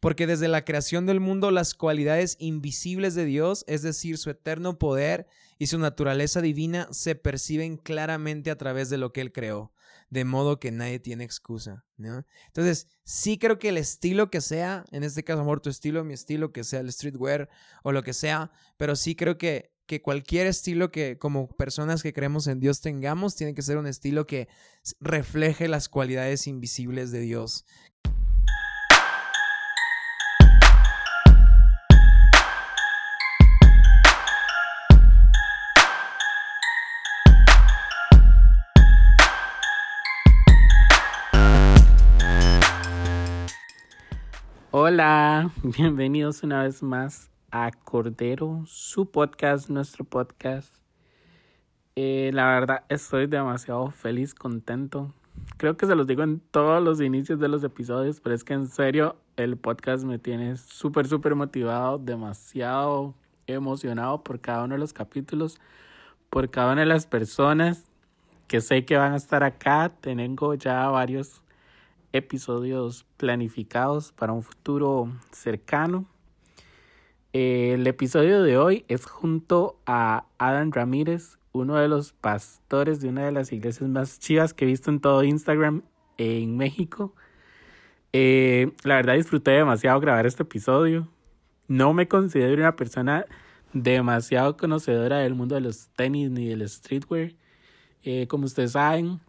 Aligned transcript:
Porque 0.00 0.26
desde 0.26 0.48
la 0.48 0.64
creación 0.64 1.06
del 1.06 1.20
mundo 1.20 1.50
las 1.50 1.74
cualidades 1.74 2.36
invisibles 2.40 3.14
de 3.14 3.26
Dios, 3.26 3.64
es 3.68 3.82
decir, 3.82 4.18
su 4.18 4.30
eterno 4.30 4.78
poder 4.78 5.26
y 5.58 5.66
su 5.66 5.78
naturaleza 5.78 6.40
divina, 6.40 6.88
se 6.90 7.14
perciben 7.14 7.76
claramente 7.76 8.50
a 8.50 8.56
través 8.56 8.90
de 8.90 8.98
lo 8.98 9.12
que 9.12 9.20
Él 9.20 9.32
creó 9.32 9.72
de 10.10 10.24
modo 10.24 10.58
que 10.58 10.72
nadie 10.72 10.98
tiene 10.98 11.24
excusa, 11.24 11.84
¿no? 11.96 12.26
Entonces, 12.48 12.88
sí 13.04 13.38
creo 13.38 13.58
que 13.58 13.68
el 13.68 13.76
estilo 13.76 14.28
que 14.28 14.40
sea, 14.40 14.84
en 14.90 15.04
este 15.04 15.22
caso, 15.22 15.40
amor, 15.40 15.60
tu 15.60 15.70
estilo, 15.70 16.04
mi 16.04 16.14
estilo, 16.14 16.52
que 16.52 16.64
sea 16.64 16.80
el 16.80 16.92
streetwear 16.92 17.48
o 17.84 17.92
lo 17.92 18.02
que 18.02 18.12
sea, 18.12 18.50
pero 18.76 18.96
sí 18.96 19.14
creo 19.14 19.38
que, 19.38 19.72
que 19.86 20.02
cualquier 20.02 20.48
estilo 20.48 20.90
que 20.90 21.16
como 21.16 21.48
personas 21.48 22.02
que 22.02 22.12
creemos 22.12 22.48
en 22.48 22.58
Dios 22.58 22.80
tengamos, 22.80 23.36
tiene 23.36 23.54
que 23.54 23.62
ser 23.62 23.78
un 23.78 23.86
estilo 23.86 24.26
que 24.26 24.48
refleje 24.98 25.68
las 25.68 25.88
cualidades 25.88 26.48
invisibles 26.48 27.12
de 27.12 27.20
Dios, 27.20 27.64
Hola, 44.92 45.52
bienvenidos 45.62 46.42
una 46.42 46.64
vez 46.64 46.82
más 46.82 47.30
a 47.52 47.70
Cordero, 47.70 48.64
su 48.66 49.08
podcast, 49.08 49.70
nuestro 49.70 50.04
podcast. 50.04 50.74
Eh, 51.94 52.32
la 52.34 52.46
verdad, 52.46 52.82
estoy 52.88 53.28
demasiado 53.28 53.88
feliz, 53.92 54.34
contento. 54.34 55.14
Creo 55.58 55.76
que 55.76 55.86
se 55.86 55.94
los 55.94 56.08
digo 56.08 56.24
en 56.24 56.40
todos 56.40 56.82
los 56.82 57.00
inicios 57.00 57.38
de 57.38 57.46
los 57.46 57.62
episodios, 57.62 58.20
pero 58.20 58.34
es 58.34 58.42
que 58.42 58.54
en 58.54 58.66
serio 58.66 59.14
el 59.36 59.56
podcast 59.56 60.02
me 60.02 60.18
tiene 60.18 60.56
súper, 60.56 61.06
súper 61.06 61.36
motivado, 61.36 61.96
demasiado 61.98 63.14
emocionado 63.46 64.24
por 64.24 64.40
cada 64.40 64.64
uno 64.64 64.74
de 64.74 64.80
los 64.80 64.92
capítulos, 64.92 65.60
por 66.30 66.50
cada 66.50 66.72
una 66.72 66.80
de 66.80 66.88
las 66.88 67.06
personas 67.06 67.84
que 68.48 68.60
sé 68.60 68.84
que 68.84 68.96
van 68.96 69.12
a 69.12 69.18
estar 69.18 69.44
acá. 69.44 69.92
Tengo 70.00 70.54
ya 70.54 70.88
varios 70.88 71.42
episodios 72.12 73.06
planificados 73.16 74.12
para 74.12 74.32
un 74.32 74.42
futuro 74.42 75.12
cercano. 75.32 76.06
El 77.32 77.86
episodio 77.86 78.42
de 78.42 78.58
hoy 78.58 78.84
es 78.88 79.06
junto 79.06 79.78
a 79.86 80.26
Adam 80.38 80.72
Ramírez, 80.72 81.38
uno 81.52 81.76
de 81.76 81.88
los 81.88 82.12
pastores 82.12 83.00
de 83.00 83.08
una 83.08 83.24
de 83.24 83.32
las 83.32 83.52
iglesias 83.52 83.88
más 83.88 84.18
chivas 84.18 84.52
que 84.52 84.64
he 84.64 84.68
visto 84.68 84.90
en 84.90 85.00
todo 85.00 85.22
Instagram 85.22 85.82
en 86.18 86.56
México. 86.56 87.14
Eh, 88.12 88.72
la 88.82 88.96
verdad 88.96 89.14
disfruté 89.14 89.52
demasiado 89.52 90.00
grabar 90.00 90.26
este 90.26 90.42
episodio. 90.42 91.08
No 91.68 91.92
me 91.94 92.08
considero 92.08 92.54
una 92.54 92.74
persona 92.74 93.26
demasiado 93.72 94.56
conocedora 94.56 95.18
del 95.18 95.34
mundo 95.34 95.54
de 95.54 95.60
los 95.60 95.88
tenis 95.90 96.30
ni 96.30 96.48
del 96.48 96.68
streetwear. 96.68 97.34
Eh, 98.02 98.26
como 98.26 98.46
ustedes 98.46 98.72
saben, 98.72 99.20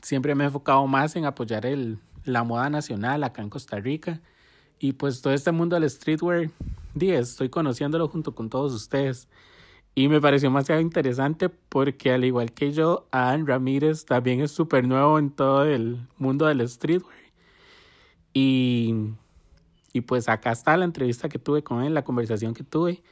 siempre 0.00 0.34
me 0.34 0.44
he 0.44 0.46
enfocado 0.46 0.86
más 0.86 1.16
en 1.16 1.24
apoyar 1.24 1.66
el, 1.66 1.98
la 2.24 2.44
moda 2.44 2.70
nacional 2.70 3.24
acá 3.24 3.42
en 3.42 3.50
Costa 3.50 3.78
Rica. 3.80 4.20
Y 4.78 4.94
pues 4.94 5.22
todo 5.22 5.32
este 5.32 5.52
mundo 5.52 5.78
del 5.78 5.88
streetwear, 5.88 6.50
estoy 6.98 7.48
conociéndolo 7.48 8.08
junto 8.08 8.34
con 8.34 8.50
todos 8.50 8.72
ustedes. 8.72 9.28
Y 9.94 10.08
me 10.08 10.20
pareció 10.20 10.48
demasiado 10.48 10.80
interesante 10.80 11.48
porque 11.48 12.12
al 12.12 12.24
igual 12.24 12.52
que 12.52 12.72
yo, 12.72 13.06
Adam 13.10 13.46
Ramírez 13.46 14.04
también 14.06 14.40
es 14.40 14.50
súper 14.50 14.88
nuevo 14.88 15.18
en 15.18 15.30
todo 15.30 15.64
el 15.64 15.98
mundo 16.18 16.46
del 16.46 16.66
streetwear. 16.68 17.22
Y, 18.34 18.94
y 19.92 20.00
pues 20.00 20.28
acá 20.28 20.52
está 20.52 20.76
la 20.76 20.86
entrevista 20.86 21.28
que 21.28 21.38
tuve 21.38 21.62
con 21.62 21.82
él, 21.82 21.92
la 21.94 22.04
conversación 22.04 22.54
que 22.54 22.64
tuve. 22.64 23.02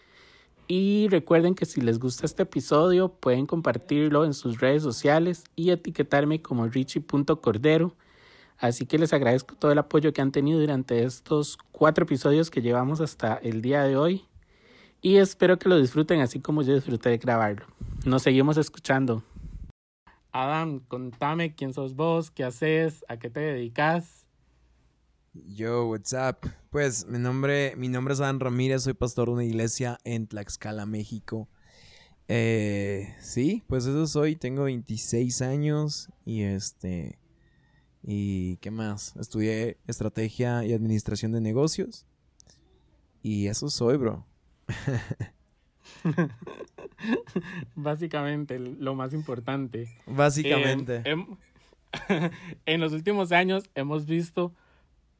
Y 0.73 1.09
recuerden 1.09 1.57
que 1.57 1.67
si 1.67 1.81
les 1.81 1.99
gusta 1.99 2.27
este 2.27 2.45
episodio 2.45 3.09
pueden 3.09 3.45
compartirlo 3.45 4.25
en 4.25 4.35
sus 4.35 4.61
redes 4.61 4.85
sociales 4.85 5.43
y 5.57 5.71
etiquetarme 5.71 6.43
como 6.43 6.67
richie.cordero. 6.69 7.97
Así 8.61 8.85
que 8.85 8.99
les 8.99 9.15
agradezco 9.15 9.57
todo 9.57 9.73
el 9.73 9.79
apoyo 9.79 10.13
que 10.13 10.21
han 10.21 10.33
tenido 10.33 10.61
durante 10.61 11.03
estos 11.03 11.57
cuatro 11.73 12.05
episodios 12.05 12.51
que 12.51 12.61
llevamos 12.61 13.01
hasta 13.01 13.37
el 13.37 13.63
día 13.63 13.83
de 13.85 13.97
hoy. 13.97 14.27
Y 15.01 15.17
espero 15.17 15.59
que 15.59 15.71
lo 15.71 15.81
disfruten 15.81 16.21
así 16.21 16.41
como 16.41 16.61
yo 16.61 16.75
disfruté 16.75 17.09
de 17.09 17.17
grabarlo. 17.17 17.67
Nos 18.05 18.23
seguimos 18.23 18.59
escuchando. 18.59 19.25
Adam, 20.31 20.81
contame 20.81 21.55
quién 21.55 21.73
sos 21.73 21.97
vos, 21.97 22.31
qué 22.31 22.45
haces, 22.45 23.03
a 23.09 23.17
qué 23.17 23.31
te 23.31 23.41
dedicas. 23.41 24.27
Yo, 25.33 25.87
what's 25.87 26.13
up? 26.13 26.51
Pues 26.69 27.07
mi 27.07 27.19
nombre, 27.19 27.75
mi 27.77 27.89
nombre 27.89 28.13
es 28.13 28.21
Adam 28.21 28.41
Ramírez, 28.41 28.83
soy 28.83 28.93
pastor 28.93 29.29
de 29.29 29.35
una 29.35 29.45
iglesia 29.45 29.99
en 30.05 30.27
Tlaxcala, 30.27 30.85
México. 30.85 31.49
Eh, 32.29 33.17
sí, 33.21 33.65
pues 33.69 33.87
eso 33.87 34.07
soy, 34.07 34.37
tengo 34.37 34.65
26 34.65 35.41
años 35.41 36.11
y 36.27 36.43
este 36.43 37.20
¿Y 38.03 38.57
qué 38.59 38.71
más? 38.71 39.15
Estudié 39.17 39.79
estrategia 39.87 40.65
y 40.65 40.73
administración 40.73 41.33
de 41.33 41.41
negocios. 41.41 42.07
Y 43.23 43.49
eso 43.49 43.69
soy, 43.69 43.97
bro. 43.97 44.25
Básicamente, 47.75 48.59
lo 48.59 48.95
más 48.95 49.13
importante. 49.13 49.89
Básicamente. 50.07 51.03
Eh, 51.05 51.27
en 52.67 52.81
los 52.81 52.93
últimos 52.93 53.33
años 53.33 53.65
hemos 53.75 54.07
visto 54.07 54.55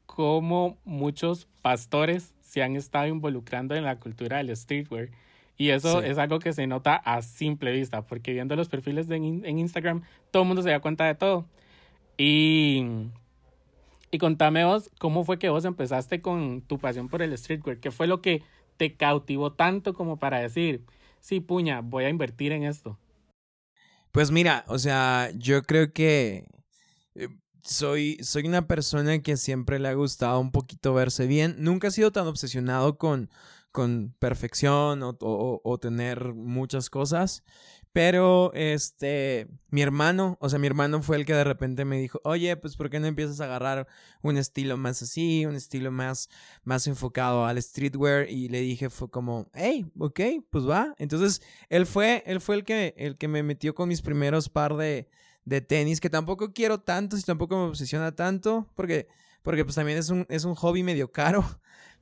cómo 0.05 0.77
muchos 0.83 1.47
pastores 1.61 2.33
se 2.41 2.63
han 2.63 2.75
estado 2.75 3.07
involucrando 3.07 3.75
en 3.75 3.83
la 3.83 3.99
cultura 3.99 4.37
del 4.37 4.55
streetwear. 4.55 5.09
Y 5.57 5.69
eso 5.69 6.01
es 6.01 6.17
algo 6.17 6.39
que 6.39 6.53
se 6.53 6.65
nota 6.65 6.95
a 6.95 7.21
simple 7.21 7.71
vista, 7.71 8.01
porque 8.01 8.33
viendo 8.33 8.55
los 8.55 8.67
perfiles 8.67 9.07
de 9.07 9.17
en 9.17 9.59
Instagram, 9.59 10.01
todo 10.31 10.41
el 10.41 10.47
mundo 10.47 10.63
se 10.63 10.71
da 10.71 10.79
cuenta 10.79 11.05
de 11.05 11.13
todo. 11.13 11.45
Y, 12.23 12.85
y 14.11 14.17
contame 14.19 14.63
vos, 14.63 14.91
¿cómo 14.99 15.23
fue 15.23 15.39
que 15.39 15.49
vos 15.49 15.65
empezaste 15.65 16.21
con 16.21 16.61
tu 16.61 16.77
pasión 16.77 17.09
por 17.09 17.23
el 17.23 17.35
streetwear? 17.35 17.79
¿Qué 17.79 17.89
fue 17.89 18.05
lo 18.05 18.21
que 18.21 18.43
te 18.77 18.95
cautivó 18.95 19.53
tanto 19.53 19.95
como 19.95 20.19
para 20.19 20.37
decir, 20.37 20.85
sí, 21.19 21.39
puña, 21.39 21.81
voy 21.81 22.03
a 22.03 22.09
invertir 22.09 22.51
en 22.51 22.63
esto? 22.63 22.99
Pues 24.11 24.29
mira, 24.29 24.65
o 24.67 24.77
sea, 24.77 25.31
yo 25.35 25.63
creo 25.63 25.93
que 25.93 26.45
eh, 27.15 27.29
soy, 27.63 28.19
soy 28.21 28.45
una 28.45 28.67
persona 28.67 29.17
que 29.23 29.35
siempre 29.35 29.79
le 29.79 29.87
ha 29.87 29.93
gustado 29.95 30.39
un 30.39 30.51
poquito 30.51 30.93
verse 30.93 31.25
bien. 31.25 31.55
Nunca 31.57 31.87
he 31.87 31.91
sido 31.91 32.11
tan 32.11 32.27
obsesionado 32.27 32.99
con, 32.99 33.31
con 33.71 34.13
perfección 34.19 35.01
o, 35.01 35.17
o 35.19 35.77
tener 35.79 36.35
muchas 36.35 36.91
cosas. 36.91 37.43
Pero, 37.93 38.53
este, 38.53 39.49
mi 39.69 39.81
hermano, 39.81 40.37
o 40.39 40.47
sea, 40.47 40.59
mi 40.59 40.67
hermano 40.67 41.01
fue 41.01 41.17
el 41.17 41.25
que 41.25 41.33
de 41.33 41.43
repente 41.43 41.83
me 41.83 41.99
dijo, 41.99 42.21
oye, 42.23 42.55
pues, 42.55 42.77
¿por 42.77 42.89
qué 42.89 43.01
no 43.01 43.07
empiezas 43.07 43.41
a 43.41 43.45
agarrar 43.45 43.85
un 44.21 44.37
estilo 44.37 44.77
más 44.77 45.01
así, 45.01 45.45
un 45.45 45.55
estilo 45.55 45.91
más, 45.91 46.29
más 46.63 46.87
enfocado 46.87 47.45
al 47.45 47.61
streetwear? 47.61 48.29
Y 48.29 48.47
le 48.47 48.61
dije, 48.61 48.89
fue 48.89 49.09
como, 49.09 49.49
hey, 49.53 49.91
ok, 49.99 50.21
pues 50.49 50.67
va. 50.67 50.95
Entonces, 50.99 51.41
él 51.67 51.85
fue, 51.85 52.23
él 52.25 52.39
fue 52.39 52.55
el 52.55 52.63
que, 52.63 52.93
el 52.95 53.17
que 53.17 53.27
me 53.27 53.43
metió 53.43 53.75
con 53.75 53.89
mis 53.89 54.01
primeros 54.01 54.47
par 54.47 54.77
de, 54.77 55.09
de 55.43 55.59
tenis, 55.59 55.99
que 55.99 56.09
tampoco 56.09 56.53
quiero 56.53 56.79
tanto, 56.79 57.17
y 57.17 57.21
tampoco 57.23 57.57
me 57.57 57.63
obsesiona 57.63 58.15
tanto, 58.15 58.69
porque, 58.75 59.09
porque 59.41 59.65
pues 59.65 59.75
también 59.75 59.97
es 59.97 60.09
un, 60.09 60.25
es 60.29 60.45
un 60.45 60.55
hobby 60.55 60.83
medio 60.83 61.11
caro. 61.11 61.43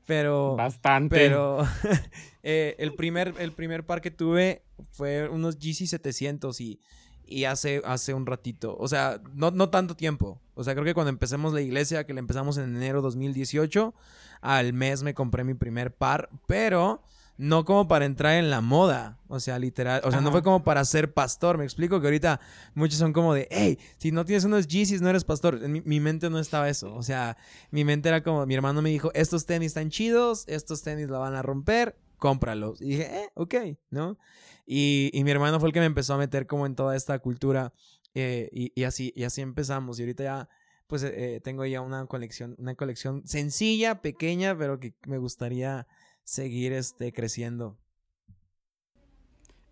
Pero. 0.10 0.56
Bastante. 0.56 1.16
Pero 1.16 1.60
eh, 2.44 2.76
el, 2.80 2.96
primer, 2.96 3.36
el 3.38 3.52
primer 3.52 3.86
par 3.86 4.02
que 4.02 4.10
tuve 4.10 4.64
fue 4.92 5.30
unos 5.30 5.60
GC 5.60 5.86
700 5.86 6.60
y, 6.62 6.82
y 7.28 7.44
hace, 7.44 7.84
hace 7.86 8.16
un 8.16 8.26
ratito. 8.26 8.76
O 8.80 8.88
sea, 8.88 9.22
no, 9.36 9.52
no 9.52 9.70
tanto 9.70 9.96
tiempo. 9.96 10.42
O 10.56 10.64
sea, 10.64 10.74
creo 10.74 10.84
que 10.84 10.96
cuando 10.96 11.12
empecemos 11.12 11.54
la 11.54 11.62
iglesia, 11.62 12.08
que 12.08 12.16
la 12.16 12.22
empezamos 12.22 12.58
en 12.58 12.76
enero 12.76 13.04
2018, 13.04 13.94
al 14.42 14.74
mes 14.74 15.04
me 15.04 15.14
compré 15.14 15.44
mi 15.44 15.54
primer 15.54 15.94
par. 15.94 16.32
Pero 16.48 17.04
no 17.40 17.64
como 17.64 17.88
para 17.88 18.04
entrar 18.04 18.34
en 18.34 18.50
la 18.50 18.60
moda, 18.60 19.18
o 19.30 19.40
sea, 19.40 19.60
literal, 19.60 20.02
o 20.04 20.12
sea, 20.12 20.20
no 20.20 20.30
fue 20.30 20.44
como 20.44 20.62
para 20.62 20.84
ser 20.84 21.14
pastor, 21.14 21.58
me 21.58 21.64
explico 21.64 22.02
que 22.02 22.08
ahorita 22.08 22.42
muchos 22.74 23.00
son 23.00 23.14
como 23.14 23.34
de, 23.34 23.48
hey, 23.50 23.80
si 23.98 24.12
no 24.12 24.26
tienes 24.26 24.44
unos 24.44 24.68
Yeezys 24.68 25.02
no 25.02 25.10
eres 25.10 25.24
pastor, 25.24 25.58
en 25.64 25.82
mi, 25.86 26.00
mente 26.02 26.30
no 26.30 26.38
estaba 26.38 26.68
eso, 26.68 26.94
o 26.94 27.02
sea, 27.02 27.38
mi 27.72 27.86
mente 27.86 28.10
era 28.10 28.24
como, 28.24 28.46
mi 28.46 28.56
hermano 28.56 28.82
me 28.82 28.90
dijo, 28.90 29.10
estos 29.14 29.46
tenis 29.46 29.68
están 29.68 29.90
chidos, 29.90 30.44
estos 30.50 30.82
tenis 30.82 31.10
la 31.10 31.18
van 31.18 31.34
a 31.34 31.42
romper, 31.42 31.96
cómpralos, 32.18 32.82
y 32.82 32.90
dije, 32.90 33.04
eh, 33.04 33.30
ok, 33.36 33.56
¿no? 33.90 34.18
Y, 34.66 35.10
mi 35.24 35.32
hermano 35.32 35.62
fue 35.62 35.70
el 35.70 35.74
que 35.74 35.80
me 35.80 35.86
empezó 35.86 36.16
a 36.16 36.18
meter 36.18 36.46
como 36.46 36.66
en 36.66 36.76
toda 36.76 36.98
esta 36.98 37.20
cultura, 37.20 37.72
eh, 38.16 38.50
y, 38.52 38.84
así, 38.84 39.14
y 39.16 39.24
así 39.24 39.40
empezamos, 39.40 39.98
y 39.98 40.02
ahorita 40.02 40.24
ya 40.26 40.50
pues 40.88 41.04
eh, 41.04 41.40
tengo 41.44 41.64
ya 41.68 41.82
una 41.82 42.08
colección, 42.08 42.56
una 42.58 42.74
colección 42.74 43.22
sencilla, 43.26 44.02
pequeña, 44.02 44.58
pero 44.58 44.80
que 44.80 44.96
me 45.06 45.20
gustaría 45.20 45.88
seguir 46.30 46.74
este, 46.74 47.12
creciendo. 47.12 47.80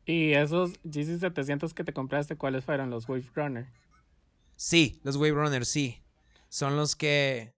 ¿Y 0.05 0.33
esos 0.33 0.73
GC 0.83 1.19
700 1.19 1.73
que 1.73 1.83
te 1.83 1.93
compraste, 1.93 2.35
cuáles 2.35 2.65
fueron? 2.65 2.89
¿Los 2.89 3.07
Wave 3.07 3.29
Runner? 3.35 3.67
Sí, 4.55 4.99
los 5.03 5.17
Wave 5.17 5.33
Runner, 5.33 5.65
sí. 5.65 6.01
Son 6.49 6.75
los 6.75 6.95
que. 6.95 7.53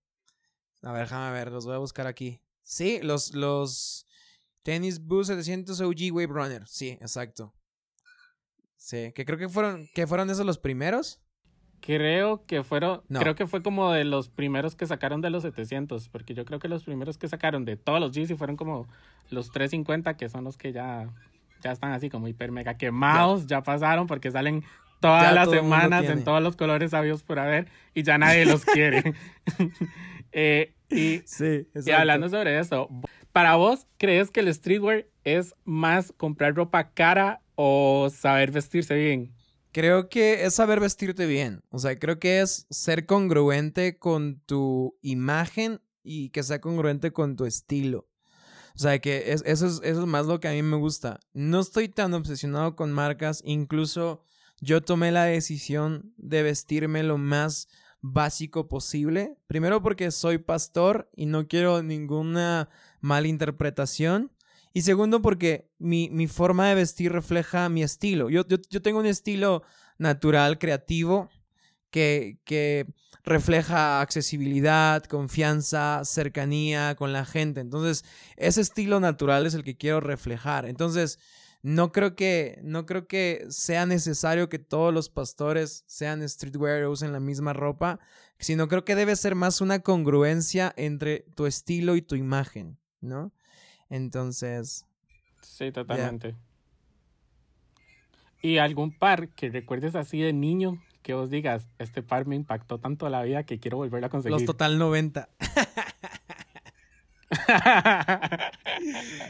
A 0.82 0.92
ver, 0.92 1.04
déjame 1.04 1.32
ver, 1.32 1.52
los 1.52 1.66
voy 1.66 1.76
a 1.76 1.80
buscar 1.80 2.08
aquí. 2.08 2.42
Sí, 2.62 3.00
los, 3.02 3.34
los 3.34 4.06
Tennis 4.64 5.00
Boost 5.00 5.30
700 5.30 5.80
OG 5.80 6.12
Wave 6.12 6.28
Runner. 6.28 6.68
Sí, 6.68 6.90
exacto. 7.00 7.54
Sí, 8.76 9.14
que 9.14 9.26
creo 9.26 9.38
que 9.38 9.48
fueron, 9.48 9.88
que 9.94 10.08
fueron 10.08 10.30
esos 10.30 10.46
los 10.46 10.58
primeros. 10.58 11.22
Creo 11.82 12.46
que 12.46 12.64
fueron, 12.64 13.02
creo 13.10 13.36
que 13.36 13.48
fue 13.48 13.62
como 13.62 13.92
de 13.92 14.04
los 14.04 14.30
primeros 14.30 14.76
que 14.76 14.86
sacaron 14.86 15.22
de 15.22 15.30
los 15.30 15.44
700, 15.44 16.10
porque 16.10 16.34
yo 16.34 16.46
creo 16.46 16.60
que 16.60 16.68
los 16.68 16.84
primeros 16.84 17.18
que 17.18 17.28
sacaron 17.28 17.66
de 17.66 17.78
todos 17.78 18.00
los 18.00 18.12
Yeezy 18.12 18.36
fueron 18.36 18.58
como 18.58 18.88
los 19.30 19.52
350, 19.52 20.18
que 20.18 20.30
son 20.30 20.44
los 20.44 20.58
que 20.58 20.72
ya, 20.72 21.10
ya 21.62 21.72
están 21.72 21.92
así 21.92 22.10
como 22.10 22.28
hiper 22.28 22.52
mega 22.52 22.76
quemados, 22.76 23.48
ya, 23.48 23.64
pasaron 23.64 24.08
porque 24.08 24.32
salen 24.32 24.64
todas 25.00 25.34
las 25.34 25.50
semanas 25.50 26.06
en 26.06 26.24
todos 26.24 26.44
los 26.44 26.56
colores 26.56 26.92
sabios 26.92 27.24
por 27.24 27.40
haber 27.40 27.68
y 27.94 28.04
ya 28.04 28.18
nadie 28.18 28.46
los 28.46 28.66
quiere. 28.66 29.14
Eh, 30.32 30.76
y, 30.92 31.24
sí, 31.26 31.68
y 31.74 31.90
hablando 31.90 32.30
sobre 32.30 32.60
eso, 32.60 32.88
para 33.32 33.56
vos, 33.56 33.88
¿crees 33.98 34.30
que 34.30 34.42
el 34.42 34.54
streetwear 34.54 35.08
es 35.24 35.56
más 35.66 36.14
comprar 36.18 36.54
ropa 36.54 36.92
cara 36.92 37.42
o 37.56 38.10
saber 38.12 38.52
vestirse 38.52 38.94
bien? 38.94 39.34
Creo 39.72 40.10
que 40.10 40.46
es 40.46 40.56
saber 40.56 40.80
vestirte 40.80 41.26
bien. 41.26 41.62
O 41.70 41.80
sea, 41.80 41.98
creo 42.00 42.20
que 42.20 42.42
es 42.42 42.66
ser 42.70 43.06
congruente 43.06 44.00
con 44.00 44.40
tu 44.46 44.98
imagen 45.02 45.82
y 46.04 46.30
que 46.30 46.44
sea 46.44 46.60
congruente 46.60 47.12
con 47.12 47.36
tu 47.36 47.46
estilo. 47.46 48.08
O 48.76 48.80
sea, 48.80 49.00
que 49.00 49.32
eso, 49.32 49.44
es, 49.46 49.58
eso 49.58 49.82
es 49.84 49.98
más 49.98 50.26
lo 50.26 50.40
que 50.40 50.48
a 50.48 50.54
mí 50.54 50.62
me 50.64 50.78
gusta. 50.78 51.20
No 51.34 51.60
estoy 51.60 51.90
tan 51.90 52.14
obsesionado 52.14 52.76
con 52.76 52.92
marcas. 52.92 53.42
Incluso 53.46 54.24
yo 54.62 54.82
tomé 54.82 55.12
la 55.12 55.26
decisión 55.26 56.14
de 56.18 56.44
vestirme 56.44 57.04
lo 57.04 57.18
más 57.18 57.68
básico 58.02 58.68
posible. 58.68 59.38
Primero 59.48 59.82
porque 59.82 60.12
soy 60.12 60.38
pastor 60.38 61.10
y 61.16 61.26
no 61.26 61.48
quiero 61.48 61.84
ninguna 61.84 62.70
malinterpretación. 63.02 64.32
Y 64.74 64.84
segundo, 64.84 65.22
porque 65.22 65.70
mi, 65.80 66.10
mi, 66.10 66.28
forma 66.28 66.70
de 66.70 66.76
vestir 66.76 67.12
refleja 67.12 67.70
mi 67.70 67.84
estilo. 67.84 68.30
Yo, 68.30 68.44
yo, 68.48 68.82
tengo 68.82 69.00
un 69.00 69.06
estilo 69.06 69.64
natural, 69.98 70.60
creativo, 70.60 71.30
que, 71.90 72.40
que, 72.46 72.86
refleja 73.24 74.02
accesibilidad, 74.02 75.04
confianza, 75.04 76.02
cercanía 76.04 76.96
con 76.96 77.14
la 77.14 77.26
gente. 77.26 77.62
Entonces, 77.62 78.04
ese 78.38 78.62
estilo 78.62 79.00
natural 79.00 79.46
es 79.46 79.54
el 79.54 79.64
que 79.64 79.78
quiero 79.78 80.00
reflejar. 80.00 80.66
Entonces, 80.66 81.20
no 81.62 81.92
creo 81.92 82.16
que, 82.16 82.60
no 82.64 82.86
creo 82.86 83.08
que 83.08 83.46
sea 83.50 83.86
necesario 83.86 84.50
que 84.50 84.60
todos 84.60 84.94
los 84.94 85.10
pastores 85.10 85.84
sean 85.88 86.28
streetwear 86.28 86.84
o 86.84 86.92
usen 86.92 87.12
la 87.12 87.20
misma 87.20 87.54
ropa, 87.54 88.00
sino 88.40 88.68
creo 88.68 88.86
que 88.86 88.96
debe 88.96 89.16
ser 89.16 89.36
más 89.36 89.60
una 89.60 89.80
congruencia 89.80 90.74
entre 90.78 91.26
tu 91.36 91.46
estilo 91.46 91.96
y 91.96 92.02
tu 92.02 92.16
imagen, 92.16 92.80
¿no? 93.02 93.34
Entonces. 93.90 94.86
Sí, 95.42 95.72
totalmente. 95.72 96.36
¿Y 98.42 98.58
algún 98.58 98.92
par 98.92 99.30
que 99.30 99.50
recuerdes 99.50 99.96
así 99.96 100.22
de 100.22 100.34
niño 100.34 100.82
que 101.02 101.14
vos 101.14 101.30
digas, 101.30 101.68
este 101.78 102.04
par 102.04 102.26
me 102.26 102.36
impactó 102.36 102.78
tanto 102.78 103.10
la 103.10 103.24
vida 103.24 103.44
que 103.44 103.60
quiero 103.60 103.78
volver 103.78 104.04
a 104.06 104.10
conseguir? 104.10 104.34
Los 104.34 104.46
Total 104.46 104.78
90. 104.78 105.30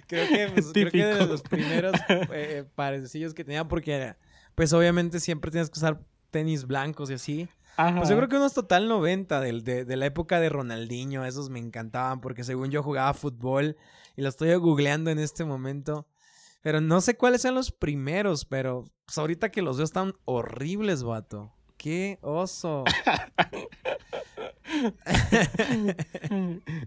creo, 0.08 0.28
que, 0.28 0.48
pues, 0.54 0.72
creo 0.72 0.92
que 0.92 1.06
de 1.06 1.26
los 1.26 1.42
primeros 1.42 1.94
eh, 2.10 2.66
parecillos 2.76 3.34
que 3.34 3.44
tenía, 3.44 3.68
porque 3.68 4.16
pues 4.56 4.74
obviamente 4.74 5.20
siempre 5.20 5.52
tienes 5.52 5.70
que 5.70 5.80
usar 5.80 6.00
tenis 6.32 6.66
blancos 6.66 7.10
y 7.10 7.14
así. 7.14 7.50
Pues 7.98 8.10
yo 8.10 8.18
creo 8.18 8.28
que 8.28 8.36
unos 8.36 8.54
total 8.54 8.90
90 8.90 9.40
de, 9.40 9.86
de, 9.86 9.96
la 9.96 10.06
época 10.06 10.40
de 10.40 10.50
Ronaldinho, 10.50 11.26
esos 11.26 11.50
me 11.50 11.60
encantaban 11.60 12.20
porque 12.20 12.44
según 12.44 12.72
yo 12.72 12.84
jugaba 12.84 13.14
fútbol 13.14 13.78
y 14.18 14.22
lo 14.22 14.30
estoy 14.30 14.54
googleando 14.56 15.12
en 15.12 15.20
este 15.20 15.46
momento. 15.46 16.08
Pero 16.62 16.82
no 16.82 17.00
sé 17.00 17.16
cuáles 17.16 17.42
sean 17.42 17.56
los 17.56 17.72
primeros, 17.72 18.44
pero 18.44 18.84
pues 19.06 19.18
ahorita 19.18 19.50
que 19.50 19.62
los 19.62 19.78
veo 19.78 19.86
están 19.86 20.14
horribles, 20.26 21.04
vato. 21.04 21.54
¡Qué 21.78 22.20
oso! 22.22 22.84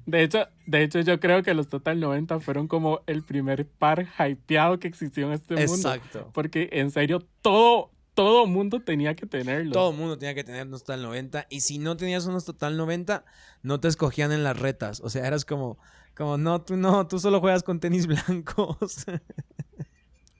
de 0.06 0.22
hecho, 0.22 0.46
de 0.66 0.82
hecho, 0.82 1.00
yo 1.00 1.18
creo 1.18 1.42
que 1.42 1.54
los 1.54 1.68
Total 1.68 1.98
90 1.98 2.40
fueron 2.40 2.68
como 2.68 3.00
el 3.06 3.22
primer 3.22 3.66
par 3.66 4.06
hypeado 4.18 4.78
que 4.78 4.88
existió 4.88 5.26
en 5.26 5.32
este 5.32 5.54
mundo. 5.54 5.72
Exacto. 5.72 6.30
Porque 6.34 6.68
en 6.72 6.90
serio, 6.90 7.26
todo, 7.40 7.90
todo 8.14 8.46
mundo 8.46 8.80
tenía 8.80 9.14
que 9.14 9.26
tenerlos. 9.26 9.72
Todo 9.72 9.92
mundo 9.92 10.18
tenía 10.18 10.34
que 10.34 10.44
tener 10.44 10.66
unos 10.66 10.84
Total 10.84 11.02
90. 11.02 11.46
Y 11.50 11.60
si 11.60 11.78
no 11.78 11.96
tenías 11.96 12.26
unos 12.26 12.44
Total 12.44 12.76
90, 12.76 13.24
no 13.62 13.80
te 13.80 13.88
escogían 13.88 14.32
en 14.32 14.44
las 14.44 14.58
retas. 14.58 15.00
O 15.00 15.10
sea, 15.10 15.26
eras 15.26 15.44
como, 15.44 15.78
como 16.14 16.38
no, 16.38 16.62
tú 16.62 16.76
no, 16.76 17.06
tú 17.06 17.18
solo 17.18 17.40
juegas 17.40 17.62
con 17.62 17.80
tenis 17.80 18.06
blancos. 18.26 19.06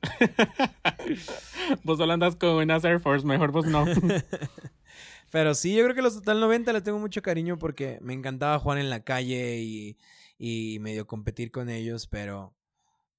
vos 1.85 1.99
solo 1.99 2.13
andas 2.13 2.37
con 2.37 2.51
unas 2.51 2.85
Air 2.85 3.01
Force, 3.01 3.27
mejor 3.27 3.53
vos 3.53 3.67
no. 3.67 3.85
Pero 5.31 5.55
sí, 5.55 5.75
yo 5.75 5.83
creo 5.85 5.95
que 5.95 6.03
los 6.03 6.15
Total 6.15 6.41
90 6.41 6.73
les 6.75 6.83
tengo 6.83 6.99
mucho 6.99 7.23
cariño 7.23 7.59
porque 7.59 7.99
me 8.03 8.13
encantaba 8.13 8.59
jugar 8.59 8.79
en 8.79 8.91
la 8.91 9.03
calle 9.03 9.61
y, 9.61 9.97
y 10.39 10.79
medio 10.81 11.07
competir 11.07 11.51
con 11.51 11.71
ellos, 11.71 12.07
pero, 12.07 12.55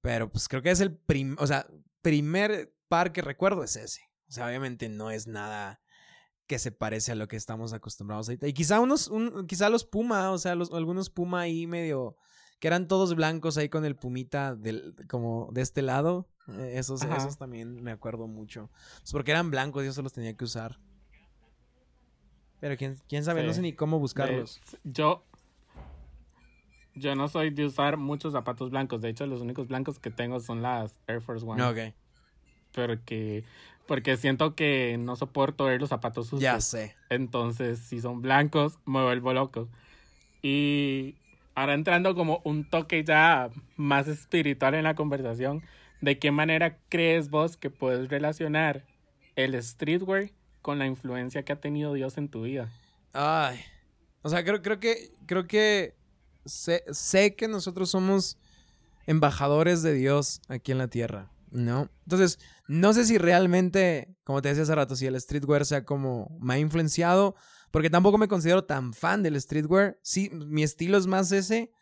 pero 0.00 0.30
pues 0.30 0.46
creo 0.46 0.62
que 0.62 0.70
es 0.70 0.80
el 0.80 0.96
o 1.38 1.46
sea, 1.48 1.66
primer 2.02 2.72
par 2.86 3.12
que 3.12 3.20
recuerdo 3.20 3.64
es 3.64 3.74
ese. 3.74 4.02
O 4.28 4.32
sea, 4.32 4.46
obviamente 4.46 4.88
no 4.88 5.10
es 5.10 5.26
nada 5.26 5.80
que 6.46 6.58
se 6.58 6.72
parece 6.72 7.12
a 7.12 7.14
lo 7.14 7.28
que 7.28 7.36
estamos 7.36 7.72
acostumbrados 7.72 8.28
ahorita. 8.28 8.46
Y 8.46 8.52
quizá 8.52 8.80
unos, 8.80 9.08
un, 9.08 9.46
quizá 9.46 9.70
los 9.70 9.84
Puma, 9.84 10.30
o 10.30 10.38
sea, 10.38 10.54
los, 10.54 10.72
algunos 10.72 11.10
Puma 11.10 11.40
ahí 11.40 11.66
medio, 11.66 12.16
que 12.60 12.68
eran 12.68 12.88
todos 12.88 13.14
blancos 13.14 13.56
ahí 13.56 13.68
con 13.68 13.84
el 13.84 13.96
Pumita 13.96 14.54
del, 14.54 14.94
como 15.08 15.48
de 15.52 15.62
este 15.62 15.82
lado. 15.82 16.28
Eh, 16.48 16.74
esos, 16.76 17.02
esos 17.02 17.38
también 17.38 17.82
me 17.82 17.92
acuerdo 17.92 18.26
mucho. 18.26 18.70
Pues 19.00 19.12
porque 19.12 19.30
eran 19.30 19.50
blancos 19.50 19.84
y 19.84 19.88
eso 19.88 20.02
los 20.02 20.12
tenía 20.12 20.36
que 20.36 20.44
usar. 20.44 20.78
Pero 22.60 22.76
quién, 22.76 22.96
quién 23.08 23.24
sabe, 23.24 23.42
no 23.42 23.52
sé 23.52 23.60
ni 23.60 23.74
cómo 23.74 23.98
buscarlos. 23.98 24.60
yo, 24.84 25.24
yo 26.94 27.14
no 27.14 27.28
soy 27.28 27.50
de 27.50 27.66
usar 27.66 27.96
muchos 27.96 28.32
zapatos 28.32 28.70
blancos. 28.70 29.00
De 29.00 29.10
hecho, 29.10 29.26
los 29.26 29.40
únicos 29.40 29.68
blancos 29.68 29.98
que 29.98 30.10
tengo 30.10 30.40
son 30.40 30.62
las 30.62 30.98
Air 31.06 31.20
Force 31.20 31.44
One. 31.44 31.62
Ok. 31.62 31.94
Porque 32.72 33.44
porque 33.86 34.16
siento 34.16 34.54
que 34.54 34.96
no 34.98 35.16
soporto 35.16 35.64
ver 35.64 35.80
los 35.80 35.90
zapatos 35.90 36.28
sucios. 36.28 36.42
Ya 36.42 36.60
sé. 36.60 36.96
Entonces, 37.10 37.78
si 37.78 38.00
son 38.00 38.22
blancos, 38.22 38.78
me 38.86 39.02
vuelvo 39.02 39.32
loco. 39.32 39.68
Y 40.42 41.16
ahora 41.54 41.74
entrando 41.74 42.14
como 42.14 42.40
un 42.44 42.68
toque 42.68 43.04
ya 43.04 43.50
más 43.76 44.08
espiritual 44.08 44.74
en 44.74 44.84
la 44.84 44.94
conversación, 44.94 45.62
¿de 46.00 46.18
qué 46.18 46.30
manera 46.30 46.78
crees 46.88 47.30
vos 47.30 47.56
que 47.56 47.70
puedes 47.70 48.08
relacionar 48.08 48.84
el 49.36 49.60
streetwear 49.62 50.30
con 50.62 50.78
la 50.78 50.86
influencia 50.86 51.44
que 51.44 51.52
ha 51.52 51.60
tenido 51.60 51.92
Dios 51.92 52.18
en 52.18 52.28
tu 52.28 52.42
vida? 52.42 52.70
Ay. 53.12 53.60
O 54.22 54.28
sea, 54.28 54.44
creo, 54.44 54.62
creo 54.62 54.80
que, 54.80 55.12
creo 55.26 55.46
que 55.46 55.94
sé, 56.44 56.84
sé 56.90 57.34
que 57.34 57.48
nosotros 57.48 57.90
somos 57.90 58.38
embajadores 59.06 59.82
de 59.82 59.92
Dios 59.92 60.40
aquí 60.48 60.72
en 60.72 60.78
la 60.78 60.88
tierra. 60.88 61.30
¿No? 61.54 61.88
Entonces, 62.02 62.38
no 62.66 62.92
sé 62.92 63.06
si 63.06 63.16
realmente, 63.16 64.16
como 64.24 64.42
te 64.42 64.48
decía 64.48 64.64
hace 64.64 64.74
rato, 64.74 64.96
si 64.96 65.06
el 65.06 65.18
streetwear 65.18 65.64
sea 65.64 65.84
como 65.84 66.36
me 66.40 66.54
ha 66.54 66.58
influenciado, 66.58 67.36
porque 67.70 67.90
tampoco 67.90 68.18
me 68.18 68.28
considero 68.28 68.64
tan 68.64 68.92
fan 68.92 69.22
del 69.22 69.40
streetwear. 69.40 69.98
Sí, 70.02 70.30
mi 70.32 70.62
estilo 70.62 70.98
es 70.98 71.06
más 71.06 71.30
ese, 71.32 71.72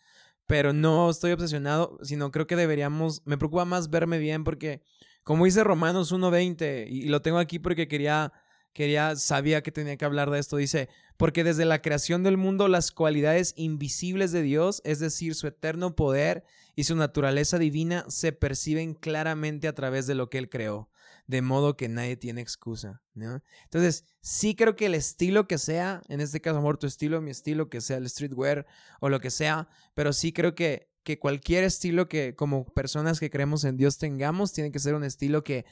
pero 0.46 0.72
no 0.72 1.10
estoy 1.10 1.32
obsesionado, 1.32 1.98
sino 2.02 2.30
creo 2.30 2.46
que 2.46 2.56
deberíamos, 2.56 3.22
me 3.24 3.38
preocupa 3.38 3.64
más 3.64 3.90
verme 3.90 4.18
bien 4.18 4.44
porque, 4.44 4.82
como 5.24 5.46
dice 5.46 5.64
Romanos 5.64 6.12
1.20, 6.12 6.86
y 6.88 7.08
lo 7.08 7.22
tengo 7.22 7.38
aquí 7.38 7.58
porque 7.58 7.88
quería, 7.88 8.32
quería, 8.74 9.16
sabía 9.16 9.62
que 9.62 9.72
tenía 9.72 9.96
que 9.96 10.04
hablar 10.04 10.30
de 10.30 10.38
esto, 10.38 10.58
dice, 10.58 10.90
porque 11.16 11.44
desde 11.44 11.64
la 11.64 11.80
creación 11.80 12.22
del 12.22 12.36
mundo 12.36 12.68
las 12.68 12.92
cualidades 12.92 13.54
invisibles 13.56 14.32
de 14.32 14.42
Dios, 14.42 14.82
es 14.84 14.98
decir, 14.98 15.34
su 15.34 15.46
eterno 15.46 15.96
poder 15.96 16.44
y 16.74 16.84
su 16.84 16.96
naturaleza 16.96 17.58
divina, 17.58 18.04
se 18.08 18.32
perciben 18.32 18.94
claramente 18.94 19.68
a 19.68 19.74
través 19.74 20.06
de 20.06 20.14
lo 20.14 20.30
que 20.30 20.38
Él 20.38 20.48
creó, 20.48 20.90
de 21.26 21.42
modo 21.42 21.76
que 21.76 21.88
nadie 21.88 22.16
tiene 22.16 22.40
excusa. 22.40 23.02
¿no? 23.14 23.42
Entonces, 23.64 24.06
sí 24.20 24.54
creo 24.54 24.76
que 24.76 24.86
el 24.86 24.94
estilo 24.94 25.46
que 25.46 25.58
sea, 25.58 26.02
en 26.08 26.20
este 26.20 26.40
caso, 26.40 26.58
amor, 26.58 26.78
tu 26.78 26.86
estilo, 26.86 27.20
mi 27.20 27.30
estilo, 27.30 27.68
que 27.68 27.80
sea 27.80 27.98
el 27.98 28.08
streetwear 28.08 28.66
o 29.00 29.08
lo 29.08 29.20
que 29.20 29.30
sea, 29.30 29.68
pero 29.94 30.12
sí 30.12 30.32
creo 30.32 30.54
que 30.54 30.91
que 31.02 31.18
cualquier 31.18 31.64
estilo 31.64 32.08
que 32.08 32.34
como 32.34 32.64
personas 32.64 33.20
que 33.20 33.30
creemos 33.30 33.64
en 33.64 33.76
Dios 33.76 33.98
tengamos 33.98 34.52
tiene 34.52 34.70
que 34.70 34.78
ser 34.78 34.94
un 34.94 35.04
estilo 35.04 35.42
que 35.42 35.64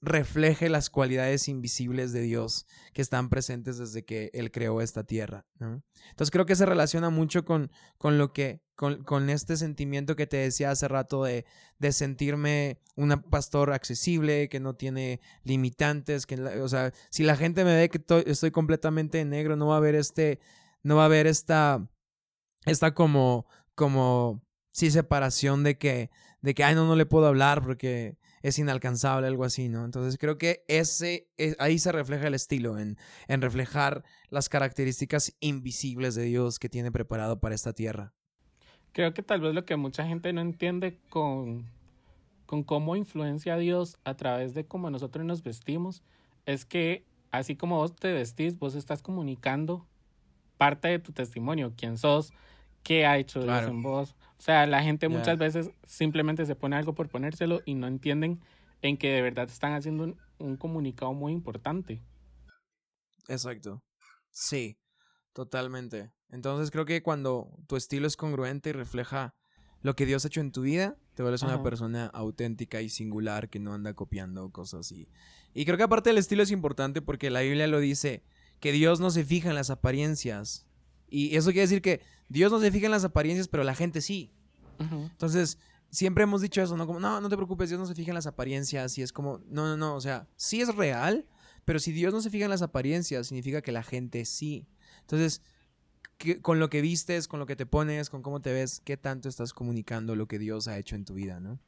refleje 0.00 0.68
las 0.68 0.90
cualidades 0.90 1.48
invisibles 1.48 2.12
de 2.12 2.22
Dios 2.22 2.66
que 2.92 3.02
están 3.02 3.28
presentes 3.28 3.78
desde 3.78 4.04
que 4.04 4.30
Él 4.32 4.50
creó 4.50 4.80
esta 4.80 5.04
tierra. 5.04 5.46
Entonces 5.58 6.30
creo 6.30 6.46
que 6.46 6.56
se 6.56 6.66
relaciona 6.66 7.10
mucho 7.10 7.44
con, 7.44 7.70
con 7.98 8.18
lo 8.18 8.32
que, 8.32 8.62
con, 8.74 9.02
con, 9.04 9.30
este 9.30 9.56
sentimiento 9.56 10.16
que 10.16 10.26
te 10.26 10.36
decía 10.36 10.70
hace 10.70 10.88
rato 10.88 11.24
de, 11.24 11.44
de 11.78 11.92
sentirme 11.92 12.80
un 12.94 13.10
pastor 13.30 13.72
accesible, 13.72 14.48
que 14.48 14.60
no 14.60 14.74
tiene 14.74 15.20
limitantes, 15.44 16.26
que, 16.26 16.40
o 16.40 16.68
sea, 16.68 16.92
si 17.10 17.24
la 17.24 17.36
gente 17.36 17.64
me 17.64 17.76
ve 17.76 17.88
que 17.88 18.02
estoy 18.26 18.50
completamente 18.50 19.24
negro, 19.24 19.56
no 19.56 19.68
va 19.68 19.74
a 19.74 19.78
haber 19.78 19.94
este, 19.94 20.40
no 20.82 20.96
va 20.96 21.02
a 21.02 21.06
haber 21.06 21.26
esta 21.26 21.88
esta 22.66 22.92
como, 22.94 23.46
como, 23.74 24.42
sí, 24.76 24.90
separación 24.90 25.62
de 25.62 25.78
que, 25.78 26.10
de 26.42 26.54
que, 26.54 26.62
ay, 26.62 26.74
no, 26.74 26.86
no 26.86 26.96
le 26.96 27.06
puedo 27.06 27.26
hablar 27.26 27.62
porque 27.62 28.18
es 28.42 28.58
inalcanzable, 28.58 29.26
algo 29.26 29.44
así, 29.44 29.70
¿no? 29.70 29.86
Entonces 29.86 30.18
creo 30.18 30.36
que 30.36 30.64
ese, 30.68 31.30
eh, 31.38 31.56
ahí 31.58 31.78
se 31.78 31.92
refleja 31.92 32.26
el 32.26 32.34
estilo, 32.34 32.78
en, 32.78 32.98
en 33.26 33.40
reflejar 33.40 34.04
las 34.28 34.50
características 34.50 35.34
invisibles 35.40 36.14
de 36.14 36.24
Dios 36.24 36.58
que 36.58 36.68
tiene 36.68 36.92
preparado 36.92 37.40
para 37.40 37.54
esta 37.54 37.72
tierra. 37.72 38.12
Creo 38.92 39.14
que 39.14 39.22
tal 39.22 39.40
vez 39.40 39.54
lo 39.54 39.64
que 39.64 39.76
mucha 39.76 40.06
gente 40.06 40.34
no 40.34 40.42
entiende 40.42 40.98
con, 41.08 41.64
con 42.44 42.62
cómo 42.62 42.96
influencia 42.96 43.54
a 43.54 43.58
Dios 43.58 43.96
a 44.04 44.14
través 44.14 44.52
de 44.52 44.66
cómo 44.66 44.90
nosotros 44.90 45.24
nos 45.24 45.42
vestimos 45.42 46.02
es 46.44 46.66
que 46.66 47.06
así 47.30 47.56
como 47.56 47.76
vos 47.78 47.96
te 47.96 48.12
vestís, 48.12 48.58
vos 48.58 48.74
estás 48.74 49.02
comunicando 49.02 49.86
parte 50.58 50.88
de 50.88 50.98
tu 50.98 51.12
testimonio, 51.12 51.72
quién 51.76 51.96
sos, 51.96 52.34
qué 52.86 53.04
ha 53.04 53.18
hecho 53.18 53.42
Dios 53.42 53.66
en 53.66 53.82
vos. 53.82 54.14
O 54.38 54.42
sea, 54.42 54.66
la 54.66 54.82
gente 54.82 55.08
muchas 55.08 55.38
veces 55.38 55.70
simplemente 55.86 56.44
se 56.46 56.54
pone 56.54 56.76
algo 56.76 56.94
por 56.94 57.08
ponérselo 57.08 57.62
y 57.64 57.74
no 57.74 57.86
entienden 57.86 58.40
en 58.82 58.96
que 58.96 59.10
de 59.10 59.22
verdad 59.22 59.48
están 59.48 59.72
haciendo 59.72 60.04
un, 60.04 60.16
un 60.38 60.56
comunicado 60.56 61.14
muy 61.14 61.32
importante. 61.32 62.02
Exacto. 63.28 63.82
Sí, 64.30 64.78
totalmente. 65.32 66.12
Entonces 66.28 66.70
creo 66.70 66.84
que 66.84 67.02
cuando 67.02 67.50
tu 67.66 67.76
estilo 67.76 68.06
es 68.06 68.16
congruente 68.16 68.70
y 68.70 68.72
refleja 68.72 69.34
lo 69.82 69.94
que 69.94 70.06
Dios 70.06 70.24
ha 70.24 70.28
hecho 70.28 70.40
en 70.40 70.52
tu 70.52 70.62
vida, 70.62 70.96
te 71.14 71.22
vuelves 71.22 71.42
una 71.42 71.62
persona 71.62 72.06
auténtica 72.06 72.82
y 72.82 72.88
singular 72.88 73.48
que 73.48 73.58
no 73.58 73.72
anda 73.72 73.94
copiando 73.94 74.50
cosas 74.50 74.80
así. 74.80 75.08
Y 75.54 75.64
creo 75.64 75.76
que 75.76 75.84
aparte 75.84 76.10
el 76.10 76.18
estilo 76.18 76.42
es 76.42 76.50
importante 76.50 77.00
porque 77.00 77.30
la 77.30 77.40
Biblia 77.40 77.66
lo 77.66 77.80
dice, 77.80 78.22
que 78.60 78.72
Dios 78.72 79.00
no 79.00 79.10
se 79.10 79.24
fija 79.24 79.48
en 79.48 79.54
las 79.54 79.70
apariencias. 79.70 80.66
Y 81.16 81.34
eso 81.34 81.46
quiere 81.46 81.62
decir 81.62 81.80
que 81.80 82.02
Dios 82.28 82.52
no 82.52 82.60
se 82.60 82.70
fija 82.70 82.84
en 82.84 82.92
las 82.92 83.04
apariencias, 83.04 83.48
pero 83.48 83.64
la 83.64 83.74
gente 83.74 84.02
sí. 84.02 84.34
Entonces, 84.78 85.58
siempre 85.88 86.24
hemos 86.24 86.42
dicho 86.42 86.60
eso, 86.60 86.76
¿no? 86.76 86.86
Como, 86.86 87.00
no, 87.00 87.22
no 87.22 87.30
te 87.30 87.36
preocupes, 87.36 87.70
Dios 87.70 87.80
no 87.80 87.86
se 87.86 87.94
fija 87.94 88.10
en 88.10 88.16
las 88.16 88.26
apariencias. 88.26 88.98
Y 88.98 89.02
es 89.02 89.14
como, 89.14 89.38
no, 89.48 89.66
no, 89.66 89.78
no, 89.78 89.94
o 89.94 90.00
sea, 90.02 90.28
sí 90.36 90.60
es 90.60 90.74
real, 90.74 91.24
pero 91.64 91.78
si 91.78 91.92
Dios 91.92 92.12
no 92.12 92.20
se 92.20 92.28
fija 92.28 92.44
en 92.44 92.50
las 92.50 92.60
apariencias, 92.60 93.28
significa 93.28 93.62
que 93.62 93.72
la 93.72 93.82
gente 93.82 94.26
sí. 94.26 94.66
Entonces, 95.00 95.40
con 96.42 96.60
lo 96.60 96.68
que 96.68 96.82
vistes, 96.82 97.28
con 97.28 97.40
lo 97.40 97.46
que 97.46 97.56
te 97.56 97.64
pones, 97.64 98.10
con 98.10 98.20
cómo 98.20 98.42
te 98.42 98.52
ves, 98.52 98.82
qué 98.84 98.98
tanto 98.98 99.30
estás 99.30 99.54
comunicando 99.54 100.16
lo 100.16 100.26
que 100.26 100.38
Dios 100.38 100.68
ha 100.68 100.76
hecho 100.76 100.96
en 100.96 101.06
tu 101.06 101.14
vida, 101.14 101.40
¿no? 101.40 101.58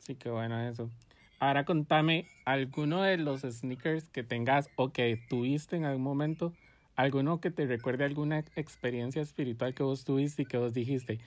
Sí, 0.00 0.16
qué 0.16 0.28
bueno 0.28 0.60
eso. 0.60 0.90
Ahora 1.38 1.64
contame 1.64 2.26
alguno 2.44 3.02
de 3.02 3.16
los 3.16 3.42
sneakers 3.42 4.08
que 4.08 4.24
tengas 4.24 4.68
o 4.74 4.90
que 4.90 5.22
tuviste 5.28 5.76
en 5.76 5.84
algún 5.84 6.02
momento, 6.02 6.52
alguno 6.96 7.40
que 7.40 7.50
te 7.50 7.66
recuerde 7.66 8.04
alguna 8.04 8.40
experiencia 8.56 9.22
espiritual 9.22 9.74
que 9.74 9.82
vos 9.82 10.04
tuviste 10.04 10.42
y 10.42 10.46
que 10.46 10.58
vos 10.58 10.72
dijiste, 10.72 11.20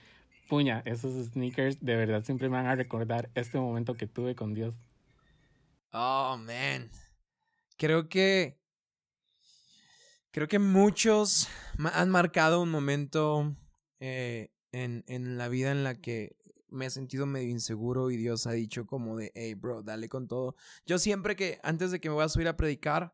puña, 0.48 0.82
esos 0.84 1.12
sneakers 1.28 1.80
de 1.80 1.96
verdad 1.96 2.24
siempre 2.24 2.48
me 2.48 2.56
van 2.56 2.66
a 2.66 2.74
recordar 2.74 3.30
este 3.34 3.58
momento 3.58 3.94
que 3.94 4.06
tuve 4.06 4.34
con 4.34 4.52
Dios. 4.52 4.74
Oh, 5.92 6.36
man. 6.36 6.90
Creo 7.76 8.08
que 8.08 8.60
Creo 10.32 10.46
que 10.46 10.60
muchos 10.60 11.48
han 11.92 12.08
marcado 12.08 12.62
un 12.62 12.70
momento 12.70 13.56
eh, 13.98 14.52
en, 14.70 15.02
en, 15.08 15.38
la 15.38 15.48
vida 15.48 15.72
en 15.72 15.82
la 15.82 16.00
que 16.00 16.36
me 16.68 16.86
he 16.86 16.90
sentido 16.90 17.26
medio 17.26 17.48
inseguro 17.48 18.12
y 18.12 18.16
Dios 18.16 18.46
ha 18.46 18.52
dicho 18.52 18.86
como 18.86 19.16
de, 19.16 19.32
hey, 19.34 19.54
bro, 19.54 19.82
dale 19.82 20.08
con 20.08 20.28
todo. 20.28 20.54
Yo 20.86 21.00
siempre 21.00 21.34
que, 21.34 21.58
antes 21.64 21.90
de 21.90 22.00
que 22.00 22.08
me 22.08 22.14
voy 22.14 22.24
a 22.24 22.28
subir 22.28 22.46
a 22.46 22.56
predicar, 22.56 23.12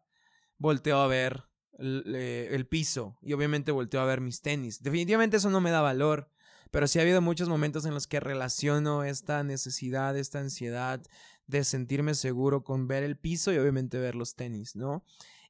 volteo 0.59 0.99
a 0.99 1.07
ver 1.07 1.45
el, 1.79 2.67
piso 2.69 3.17
y 3.23 3.33
obviamente 3.33 3.73
volteo 3.73 4.01
a 4.01 4.05
ver 4.05 4.21
mis 4.21 4.43
tenis. 4.43 4.83
Definitivamente 4.83 5.37
eso 5.37 5.51
no 5.51 5.61
me 5.61 5.71
da 5.71 5.81
valor, 5.81 6.31
pero 6.71 6.87
sí 6.87 6.99
ha 6.99 7.03
habido 7.03 7.21
muchos 7.21 7.49
momentos 7.49 7.85
en 7.87 7.95
los 7.95 8.07
que 8.07 8.21
relaciono 8.21 9.05
esta 9.05 9.43
necesidad, 9.45 10.17
esta 10.17 10.41
ansiedad 10.41 11.03
de 11.47 11.65
sentirme 11.65 12.15
seguro 12.15 12.65
con 12.65 12.89
ver 12.89 13.05
el 13.05 13.17
piso 13.17 13.53
y 13.53 13.59
obviamente 13.59 13.99
ver 13.99 14.15
los 14.15 14.35
tenis, 14.35 14.75
¿no? 14.75 15.05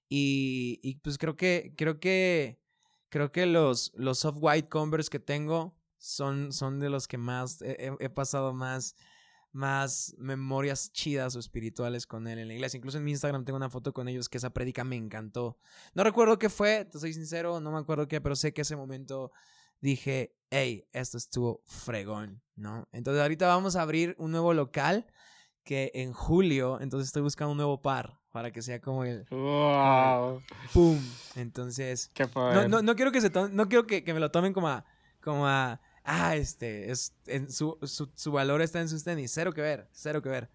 Y, 0.08 0.78
y 0.82 0.96
pues 0.96 1.18
creo 1.18 1.36
que, 1.36 1.74
creo 1.76 1.98
que, 2.00 2.60
creo 3.08 3.32
que 3.32 3.46
los, 3.46 3.92
los 3.96 4.18
soft 4.18 4.38
white 4.40 4.68
Converse 4.68 5.10
que 5.10 5.18
tengo 5.18 5.76
son, 5.98 6.52
son 6.52 6.78
de 6.80 6.90
los 6.90 7.08
que 7.08 7.18
más 7.18 7.60
he, 7.62 8.10
pasado 8.10 8.52
más, 8.52 8.94
más 9.52 10.14
memorias 10.18 10.92
chidas 10.92 11.34
o 11.36 11.38
espirituales 11.38 12.06
con 12.06 12.26
él 12.26 12.38
en 12.38 12.48
la 12.48 12.54
iglesia. 12.54 12.76
Incluso 12.76 12.98
en 12.98 13.04
mi 13.04 13.12
Instagram 13.12 13.44
tengo 13.44 13.56
una 13.56 13.70
foto 13.70 13.92
con 13.92 14.08
ellos 14.08 14.28
que 14.28 14.38
esa 14.38 14.50
prédica 14.50 14.84
me 14.84 14.96
encantó. 14.96 15.58
No 15.94 16.04
recuerdo 16.04 16.38
qué 16.38 16.48
fue, 16.48 16.84
te 16.84 16.98
soy 16.98 17.12
sincero, 17.12 17.60
no 17.60 17.72
me 17.72 17.78
acuerdo 17.78 18.08
qué, 18.08 18.20
pero 18.20 18.36
sé 18.36 18.52
que 18.52 18.62
ese 18.62 18.76
momento 18.76 19.32
dije, 19.80 20.36
hey, 20.50 20.86
esto 20.92 21.16
estuvo 21.16 21.62
fregón, 21.64 22.42
¿no? 22.54 22.88
Entonces 22.92 23.22
ahorita 23.22 23.46
vamos 23.46 23.76
a 23.76 23.82
abrir 23.82 24.14
un 24.18 24.30
nuevo 24.32 24.52
local 24.54 25.06
que 25.64 25.90
en 25.94 26.12
julio, 26.12 26.80
entonces 26.80 27.08
estoy 27.08 27.22
buscando 27.22 27.50
un 27.50 27.56
nuevo 27.56 27.82
par 27.82 28.20
para 28.30 28.52
que 28.52 28.62
sea 28.62 28.80
como 28.80 29.04
el. 29.04 29.26
¡Wow! 29.30 30.42
¡Pum! 30.72 31.00
Entonces. 31.34 32.10
Qué 32.14 32.28
no, 32.34 32.68
no, 32.68 32.82
no, 32.82 32.94
quiero 32.94 33.10
que 33.10 33.20
se 33.20 33.30
no 33.30 33.68
quiero 33.68 33.86
que, 33.86 34.04
que, 34.04 34.14
me 34.14 34.20
lo 34.20 34.30
tomen 34.30 34.52
como 34.52 34.68
a. 34.68 34.84
Como 35.20 35.46
a. 35.46 35.80
Ah, 36.08 36.36
este. 36.36 36.90
Es, 36.92 37.12
en 37.26 37.50
su, 37.50 37.76
su, 37.82 38.08
su, 38.14 38.30
valor 38.30 38.62
está 38.62 38.80
en 38.80 38.88
sus 38.88 39.02
tenis. 39.02 39.32
Cero 39.34 39.52
que 39.52 39.60
ver. 39.60 39.88
Cero 39.92 40.22
que 40.22 40.28
ver. 40.28 40.48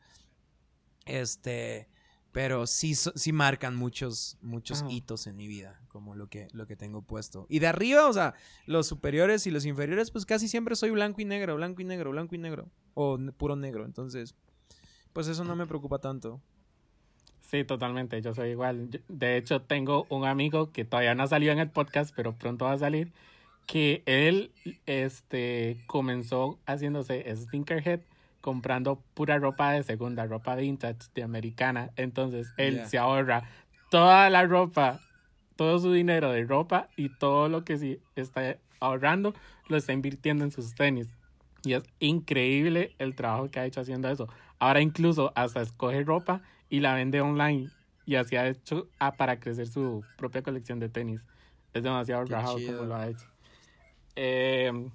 Este. 1.06 1.90
Pero 2.32 2.66
sí, 2.66 2.96
sí 2.96 3.34
marcan 3.34 3.76
muchos, 3.76 4.38
muchos 4.42 4.86
hitos 4.90 5.28
en 5.28 5.36
mi 5.36 5.50
vida, 5.50 5.82
como 5.90 6.16
lo 6.16 6.28
que, 6.28 6.48
lo 6.54 6.66
que 6.66 6.78
tengo 6.78 7.02
puesto. 7.02 7.46
Y 7.50 7.60
de 7.60 7.68
arriba, 7.68 8.08
o 8.08 8.14
sea, 8.14 8.36
los 8.66 8.88
superiores 8.88 9.46
y 9.48 9.52
los 9.52 9.66
inferiores, 9.66 10.12
pues 10.12 10.26
casi 10.26 10.48
siempre 10.48 10.78
soy 10.78 10.92
blanco 10.92 11.20
y 11.20 11.26
negro, 11.26 11.58
blanco 11.58 11.82
y 11.82 11.84
negro, 11.84 12.12
blanco 12.12 12.34
y 12.34 12.38
negro. 12.38 12.70
O 12.94 13.20
puro 13.38 13.58
negro. 13.58 13.84
Entonces, 13.84 14.34
pues 15.12 15.28
eso 15.28 15.44
no 15.44 15.58
me 15.58 15.68
preocupa 15.68 16.00
tanto. 16.00 16.42
Sí, 17.42 17.66
totalmente, 17.66 18.22
yo 18.22 18.34
soy 18.34 18.52
igual. 18.52 18.90
De 19.10 19.36
hecho, 19.36 19.64
tengo 19.64 20.06
un 20.08 20.24
amigo 20.24 20.72
que 20.72 20.86
todavía 20.86 21.16
no 21.16 21.24
ha 21.24 21.28
salido 21.28 21.52
en 21.52 21.60
el 21.60 21.70
podcast, 21.70 22.14
pero 22.16 22.34
pronto 22.38 22.64
va 22.64 22.72
a 22.72 22.78
salir, 22.78 23.12
que 23.66 24.04
él 24.06 24.52
este, 24.86 25.78
comenzó 25.88 26.60
haciéndose 26.66 27.24
sneakerhead 27.36 28.02
comprando 28.42 29.02
pura 29.14 29.38
ropa 29.38 29.72
de 29.72 29.84
segunda, 29.84 30.26
ropa 30.26 30.56
vintage, 30.56 31.10
de 31.14 31.24
americana. 31.24 31.92
Entonces, 31.96 32.52
él 32.58 32.86
se 32.88 32.98
ahorra 32.98 33.44
toda 33.90 34.30
la 34.30 34.46
ropa, 34.46 35.00
todo 35.56 35.80
su 35.80 35.94
dinero 35.94 36.32
de 36.32 36.44
ropa 36.44 36.90
y 36.98 37.10
todo 37.10 37.48
lo 37.48 37.64
que 37.64 37.78
sí 37.78 38.00
está 38.16 38.58
ahorrando 38.80 39.34
lo 39.68 39.78
está 39.78 39.94
invirtiendo 39.94 40.44
en 40.44 40.52
sus 40.52 40.76
tenis. 40.76 41.08
Y 41.64 41.74
es 41.74 41.84
increíble 42.00 42.96
el 42.98 43.16
trabajo 43.16 43.50
que 43.50 43.60
ha 43.60 43.66
hecho 43.66 43.82
haciendo 43.82 44.10
eso. 44.10 44.28
Ahora 44.60 44.82
incluso 44.82 45.32
hasta 45.36 45.62
escoge 45.62 46.04
ropa 46.04 46.42
y 46.70 46.80
la 46.80 46.96
vende 46.96 47.22
online. 47.22 47.70
Y 48.06 48.16
así 48.16 48.36
ha 48.36 48.48
hecho 48.48 48.90
ah, 49.00 49.14
para 49.14 49.40
crecer 49.40 49.68
su 49.68 50.04
propia 50.18 50.42
colección 50.42 50.80
de 50.80 50.90
tenis. 50.90 51.22
Es 51.74 51.84
demasiado 51.84 52.26
rajado 52.26 52.58
como 52.66 52.84
lo 52.84 52.96
ha 52.96 53.08
hecho. 53.08 53.31
Em, 54.16 54.92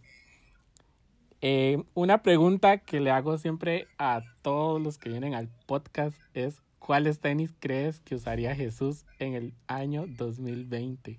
em, 1.41 1.85
una 1.95 2.23
pregunta 2.23 2.79
que 2.79 3.01
le 3.01 3.11
hago 3.11 3.39
siempre 3.39 3.89
a 3.99 4.23
todos 4.43 4.81
los 4.81 4.99
que 4.99 5.09
vienen 5.09 5.35
al 5.35 5.49
podcast 5.67 6.19
es 6.35 6.61
¿cuáles 6.79 7.21
tenis 7.21 7.51
crees 7.59 8.01
que 8.01 8.15
usaría 8.15 8.55
Jesús 8.55 9.05
en 9.19 9.35
el 9.35 9.55
año 9.67 10.07
2020? 10.07 11.19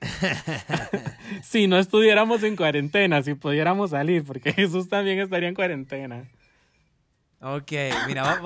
si 1.42 1.66
no 1.66 1.78
estuviéramos 1.78 2.42
en 2.42 2.56
cuarentena, 2.56 3.22
si 3.22 3.34
pudiéramos 3.34 3.90
salir, 3.90 4.24
porque 4.24 4.52
Jesús 4.52 4.88
también 4.88 5.18
estaría 5.20 5.48
en 5.48 5.54
cuarentena. 5.54 6.28
Ok, 7.40 7.72
mira, 8.08 8.40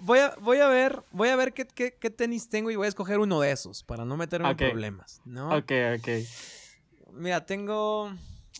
voy, 0.00 0.18
a, 0.18 0.34
voy 0.40 0.58
a 0.58 0.68
ver, 0.68 1.02
voy 1.10 1.28
a 1.28 1.36
ver 1.36 1.52
qué, 1.52 1.66
qué, 1.66 2.10
tenis 2.10 2.48
tengo 2.48 2.70
y 2.70 2.76
voy 2.76 2.86
a 2.86 2.88
escoger 2.88 3.18
uno 3.18 3.40
de 3.40 3.50
esos 3.50 3.82
para 3.82 4.06
no 4.06 4.16
meterme 4.16 4.48
en 4.48 4.56
problemas, 4.56 5.20
¿no? 5.26 5.54
Ok, 5.54 5.72
ok. 5.98 6.08
Mira, 7.14 7.44
tengo. 7.44 8.12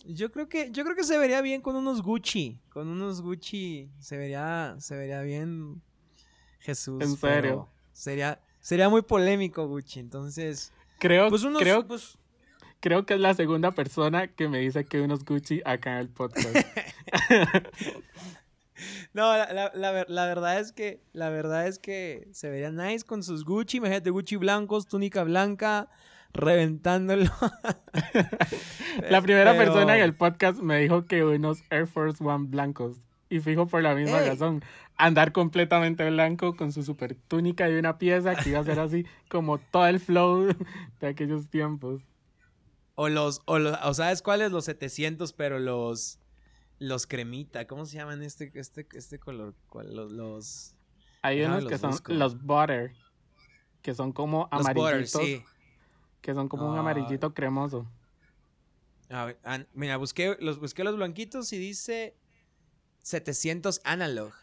Yo 0.05 0.31
creo 0.31 0.49
que. 0.49 0.71
Yo 0.71 0.83
creo 0.83 0.95
que 0.95 1.03
se 1.03 1.17
vería 1.17 1.41
bien 1.41 1.61
con 1.61 1.75
unos 1.75 2.01
Gucci. 2.01 2.59
Con 2.69 2.87
unos 2.87 3.21
Gucci. 3.21 3.89
Se 3.99 4.17
vería. 4.17 4.75
Se 4.79 4.95
vería 4.95 5.21
bien. 5.21 5.81
Jesús. 6.59 7.01
En 7.01 7.15
serio. 7.15 7.69
Sería. 7.93 8.41
Sería 8.59 8.89
muy 8.89 9.01
polémico, 9.01 9.67
Gucci. 9.67 9.99
Entonces. 9.99 10.73
Creo, 10.99 11.29
pues 11.29 11.43
creo, 11.57 11.87
pues 11.87 12.17
creo 12.79 13.05
que 13.07 13.15
es 13.15 13.19
la 13.19 13.33
segunda 13.33 13.71
persona 13.71 14.27
que 14.27 14.47
me 14.47 14.59
dice 14.59 14.85
que 14.85 15.01
unos 15.01 15.25
Gucci 15.25 15.61
acá 15.65 15.93
en 15.93 15.97
el 15.97 16.09
podcast. 16.09 16.55
No, 19.13 19.37
la, 19.37 19.71
la, 19.75 20.05
la, 20.07 20.25
verdad 20.25 20.59
es 20.59 20.71
que 20.71 21.03
la 21.13 21.29
verdad 21.29 21.67
es 21.67 21.79
que 21.79 22.27
se 22.31 22.49
vería 22.49 22.71
nice 22.71 23.05
con 23.05 23.23
sus 23.23 23.45
Gucci, 23.45 23.77
imagínate 23.77 24.09
Gucci 24.09 24.37
blancos, 24.37 24.87
túnica 24.87 25.23
blanca, 25.23 25.89
reventándolo. 26.33 27.29
la 29.09 29.21
primera 29.21 29.55
persona 29.55 29.97
en 29.97 30.03
el 30.03 30.15
podcast 30.15 30.59
me 30.59 30.79
dijo 30.79 31.05
que 31.05 31.23
unos 31.23 31.63
Air 31.69 31.87
Force 31.87 32.23
One 32.23 32.47
blancos. 32.47 32.97
Y 33.29 33.39
fijo 33.39 33.65
por 33.65 33.81
la 33.81 33.95
misma 33.95 34.19
razón. 34.19 34.63
Andar 34.97 35.31
completamente 35.31 36.09
blanco 36.09 36.55
con 36.57 36.73
su 36.73 36.83
super 36.83 37.15
túnica 37.15 37.69
y 37.69 37.75
una 37.75 37.97
pieza 37.97 38.35
que 38.35 38.49
iba 38.49 38.59
a 38.59 38.63
ser 38.65 38.79
así 38.79 39.05
como 39.29 39.57
todo 39.57 39.87
el 39.87 39.99
flow 39.99 40.53
de 40.99 41.07
aquellos 41.07 41.47
tiempos. 41.49 42.01
O 42.95 43.07
los, 43.07 43.41
o 43.45 43.57
los, 43.57 43.77
o 43.83 43.93
sabes 43.93 44.21
cuáles 44.21 44.51
los 44.51 44.65
700, 44.65 45.31
pero 45.31 45.59
los, 45.59 46.19
los 46.77 47.07
cremita, 47.07 47.65
¿cómo 47.65 47.85
se 47.85 47.97
llaman 47.97 48.21
este, 48.21 48.51
este, 48.53 48.85
este 48.93 49.17
color? 49.17 49.55
Los, 49.85 50.11
los... 50.11 50.75
Hay 51.21 51.41
unos 51.41 51.65
que 51.65 51.77
son 51.77 51.93
los 52.07 52.43
butter, 52.43 52.91
que 53.81 53.93
son 53.93 54.11
como 54.11 54.49
amarillitos. 54.51 55.11
sí. 55.11 55.43
Que 56.21 56.33
son 56.33 56.47
como 56.47 56.69
un 56.69 56.77
amarillito 56.77 57.33
cremoso. 57.33 57.87
A 59.09 59.25
ver, 59.25 59.67
mira, 59.73 59.97
busqué 59.97 60.37
los, 60.39 60.59
busqué 60.59 60.83
los 60.83 60.95
blanquitos 60.95 61.51
y 61.51 61.57
dice 61.57 62.15
700 63.01 63.81
analog. 63.83 64.33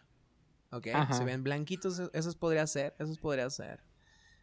Ok, 0.70 0.88
se 1.12 1.24
ven 1.24 1.42
blanquitos, 1.42 1.98
e, 1.98 2.10
esos 2.12 2.36
podría 2.36 2.66
ser, 2.66 2.94
esos 2.98 3.18
podría 3.18 3.48
ser. 3.48 3.80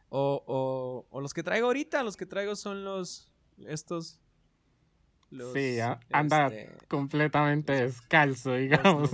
O, 0.10 0.44
o, 0.48 1.06
o, 1.10 1.22
los 1.22 1.34
que 1.34 1.44
traigo 1.44 1.68
ahorita, 1.68 2.02
los 2.02 2.18
que 2.18 2.26
traigo 2.26 2.56
son 2.56 2.84
los, 2.84 3.32
estos. 3.68 4.20
Los, 5.30 5.54
sí, 5.54 5.78
anda 6.12 6.48
este, 6.48 6.88
completamente 6.88 7.74
descalzo, 7.74 8.54
digamos. 8.56 9.12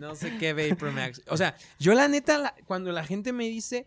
No, 0.00 0.14
sé 0.16 0.36
qué 0.38 0.52
Vapor 0.52 0.92
Max. 0.92 1.22
O 1.28 1.36
sea, 1.36 1.56
yo 1.78 1.94
la 1.94 2.08
neta, 2.08 2.54
cuando 2.66 2.90
la 2.90 3.04
gente 3.04 3.32
me 3.32 3.44
dice, 3.44 3.86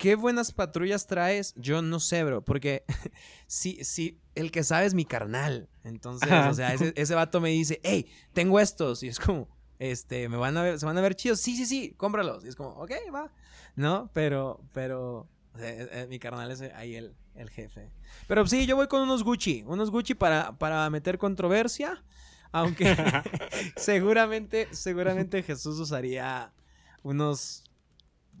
qué 0.00 0.14
buenas 0.14 0.50
patrullas 0.50 1.06
traes, 1.06 1.52
yo 1.56 1.82
no 1.82 2.00
sé, 2.00 2.24
bro, 2.24 2.42
porque 2.42 2.84
sí, 3.46 3.84
sí, 3.84 4.18
el 4.34 4.50
que 4.50 4.64
sabe 4.64 4.86
es 4.86 4.94
mi 4.94 5.04
carnal. 5.04 5.68
Entonces, 5.84 6.30
o 6.48 6.54
sea, 6.54 6.72
ese, 6.72 6.94
ese 6.96 7.14
vato 7.14 7.38
me 7.42 7.50
dice, 7.50 7.80
hey, 7.84 8.06
tengo 8.32 8.58
estos. 8.58 9.02
Y 9.02 9.08
es 9.08 9.20
como, 9.20 9.46
este, 9.78 10.30
me 10.30 10.38
van 10.38 10.56
a 10.56 10.62
ver, 10.62 10.80
se 10.80 10.86
van 10.86 10.96
a 10.96 11.02
ver 11.02 11.14
chidos. 11.14 11.40
Sí, 11.40 11.54
sí, 11.54 11.66
sí, 11.66 11.94
cómpralos. 11.98 12.46
Y 12.46 12.48
es 12.48 12.56
como, 12.56 12.70
ok, 12.70 12.92
va. 13.14 13.30
¿No? 13.76 14.10
Pero, 14.14 14.64
pero, 14.72 15.28
eh, 15.58 15.86
eh, 15.92 16.06
mi 16.08 16.18
carnal 16.18 16.50
es 16.50 16.62
ahí 16.62 16.96
el, 16.96 17.14
el 17.34 17.50
jefe. 17.50 17.90
Pero 18.26 18.46
sí, 18.46 18.64
yo 18.64 18.76
voy 18.76 18.88
con 18.88 19.02
unos 19.02 19.22
Gucci. 19.22 19.64
Unos 19.66 19.90
Gucci 19.90 20.14
para, 20.14 20.56
para 20.56 20.88
meter 20.88 21.18
controversia. 21.18 22.02
Aunque 22.52 22.96
seguramente, 23.76 24.66
seguramente 24.70 25.42
Jesús 25.42 25.78
usaría 25.78 26.54
unos. 27.02 27.64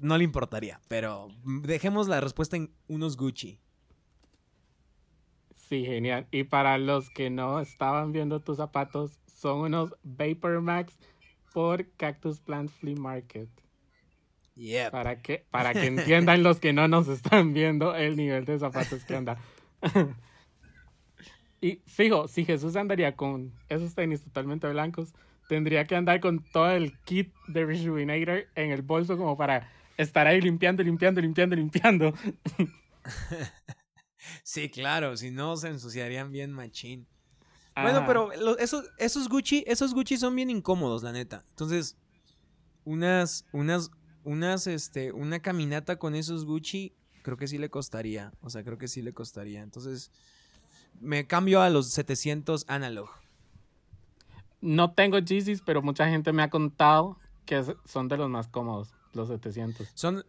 No 0.00 0.16
le 0.16 0.24
importaría, 0.24 0.80
pero 0.88 1.28
dejemos 1.44 2.08
la 2.08 2.20
respuesta 2.20 2.56
en 2.56 2.70
unos 2.88 3.16
Gucci. 3.16 3.58
Sí, 5.54 5.84
genial. 5.84 6.26
Y 6.30 6.44
para 6.44 6.78
los 6.78 7.10
que 7.10 7.30
no 7.30 7.60
estaban 7.60 8.10
viendo 8.10 8.40
tus 8.40 8.56
zapatos, 8.56 9.20
son 9.26 9.60
unos 9.60 9.94
Vapor 10.02 10.60
Max 10.62 10.98
por 11.52 11.86
Cactus 11.92 12.40
Plant 12.40 12.70
Flea 12.70 12.96
Market. 12.96 13.48
Para 14.90 15.22
que, 15.22 15.46
para 15.50 15.72
que 15.72 15.86
entiendan 15.86 16.42
los 16.42 16.60
que 16.60 16.72
no 16.72 16.86
nos 16.88 17.08
están 17.08 17.54
viendo 17.54 17.94
el 17.94 18.16
nivel 18.16 18.44
de 18.44 18.58
zapatos 18.58 19.04
que 19.04 19.16
anda. 19.16 19.38
y 21.60 21.76
fijo, 21.86 22.28
si 22.28 22.44
Jesús 22.44 22.76
andaría 22.76 23.16
con 23.16 23.52
esos 23.68 23.94
tenis 23.94 24.22
totalmente 24.22 24.68
blancos, 24.68 25.14
tendría 25.48 25.84
que 25.84 25.96
andar 25.96 26.20
con 26.20 26.44
todo 26.44 26.70
el 26.70 26.98
kit 27.00 27.32
de 27.48 27.64
Rejuvenator 27.64 28.46
en 28.54 28.70
el 28.70 28.82
bolso 28.82 29.16
como 29.16 29.36
para 29.36 29.70
estar 30.02 30.26
ahí 30.26 30.40
limpiando, 30.40 30.82
limpiando, 30.82 31.20
limpiando, 31.20 31.56
limpiando. 31.56 32.14
sí, 34.42 34.70
claro, 34.70 35.16
si 35.16 35.30
no 35.30 35.56
se 35.56 35.68
ensuciarían 35.68 36.30
bien 36.30 36.52
machín. 36.52 37.06
Bueno, 37.76 38.04
pero 38.06 38.30
esos, 38.58 38.90
esos 38.98 39.28
Gucci, 39.28 39.64
esos 39.66 39.94
Gucci 39.94 40.16
son 40.16 40.34
bien 40.36 40.50
incómodos, 40.50 41.02
la 41.02 41.12
neta. 41.12 41.44
Entonces, 41.50 41.96
unas, 42.84 43.46
unas, 43.52 43.90
unas, 44.24 44.66
este, 44.66 45.12
una 45.12 45.40
caminata 45.40 45.96
con 45.96 46.14
esos 46.14 46.44
Gucci, 46.44 46.94
creo 47.22 47.36
que 47.36 47.46
sí 47.46 47.58
le 47.58 47.70
costaría. 47.70 48.32
O 48.42 48.50
sea, 48.50 48.64
creo 48.64 48.76
que 48.76 48.88
sí 48.88 49.02
le 49.02 49.14
costaría. 49.14 49.62
Entonces, 49.62 50.10
me 51.00 51.26
cambio 51.26 51.62
a 51.62 51.70
los 51.70 51.88
700 51.90 52.64
analog. 52.68 53.08
No 54.60 54.92
tengo 54.92 55.18
Yeezys, 55.18 55.62
pero 55.62 55.80
mucha 55.80 56.08
gente 56.08 56.32
me 56.32 56.42
ha 56.42 56.50
contado 56.50 57.16
que 57.46 57.64
son 57.86 58.08
de 58.08 58.16
los 58.16 58.28
más 58.28 58.48
cómodos, 58.48 58.92
los 59.12 59.28
700. 59.28 59.88
Son, 59.94 60.24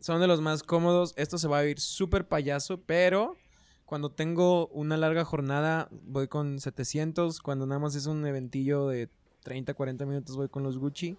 son 0.00 0.20
de 0.20 0.26
los 0.26 0.40
más 0.40 0.62
cómodos. 0.62 1.14
Esto 1.16 1.38
se 1.38 1.48
va 1.48 1.58
a 1.58 1.66
ir 1.66 1.80
súper 1.80 2.26
payaso, 2.26 2.80
pero 2.80 3.36
cuando 3.84 4.10
tengo 4.10 4.68
una 4.68 4.96
larga 4.96 5.24
jornada 5.24 5.88
voy 5.90 6.28
con 6.28 6.60
700. 6.60 7.40
Cuando 7.40 7.66
nada 7.66 7.78
más 7.78 7.94
es 7.94 8.06
un 8.06 8.26
eventillo 8.26 8.88
de 8.88 9.08
30, 9.42 9.74
40 9.74 10.06
minutos 10.06 10.36
voy 10.36 10.48
con 10.48 10.62
los 10.62 10.78
Gucci. 10.78 11.16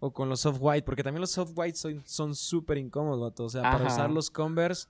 O 0.00 0.12
con 0.12 0.28
los 0.28 0.40
soft 0.40 0.58
white, 0.60 0.84
porque 0.84 1.02
también 1.02 1.20
los 1.20 1.32
soft 1.32 1.50
white 1.56 1.76
son 2.04 2.36
súper 2.36 2.78
incómodos, 2.78 3.40
O 3.40 3.48
sea, 3.48 3.62
para 3.62 3.88
usar 3.88 4.10
los 4.10 4.30
Converse. 4.30 4.86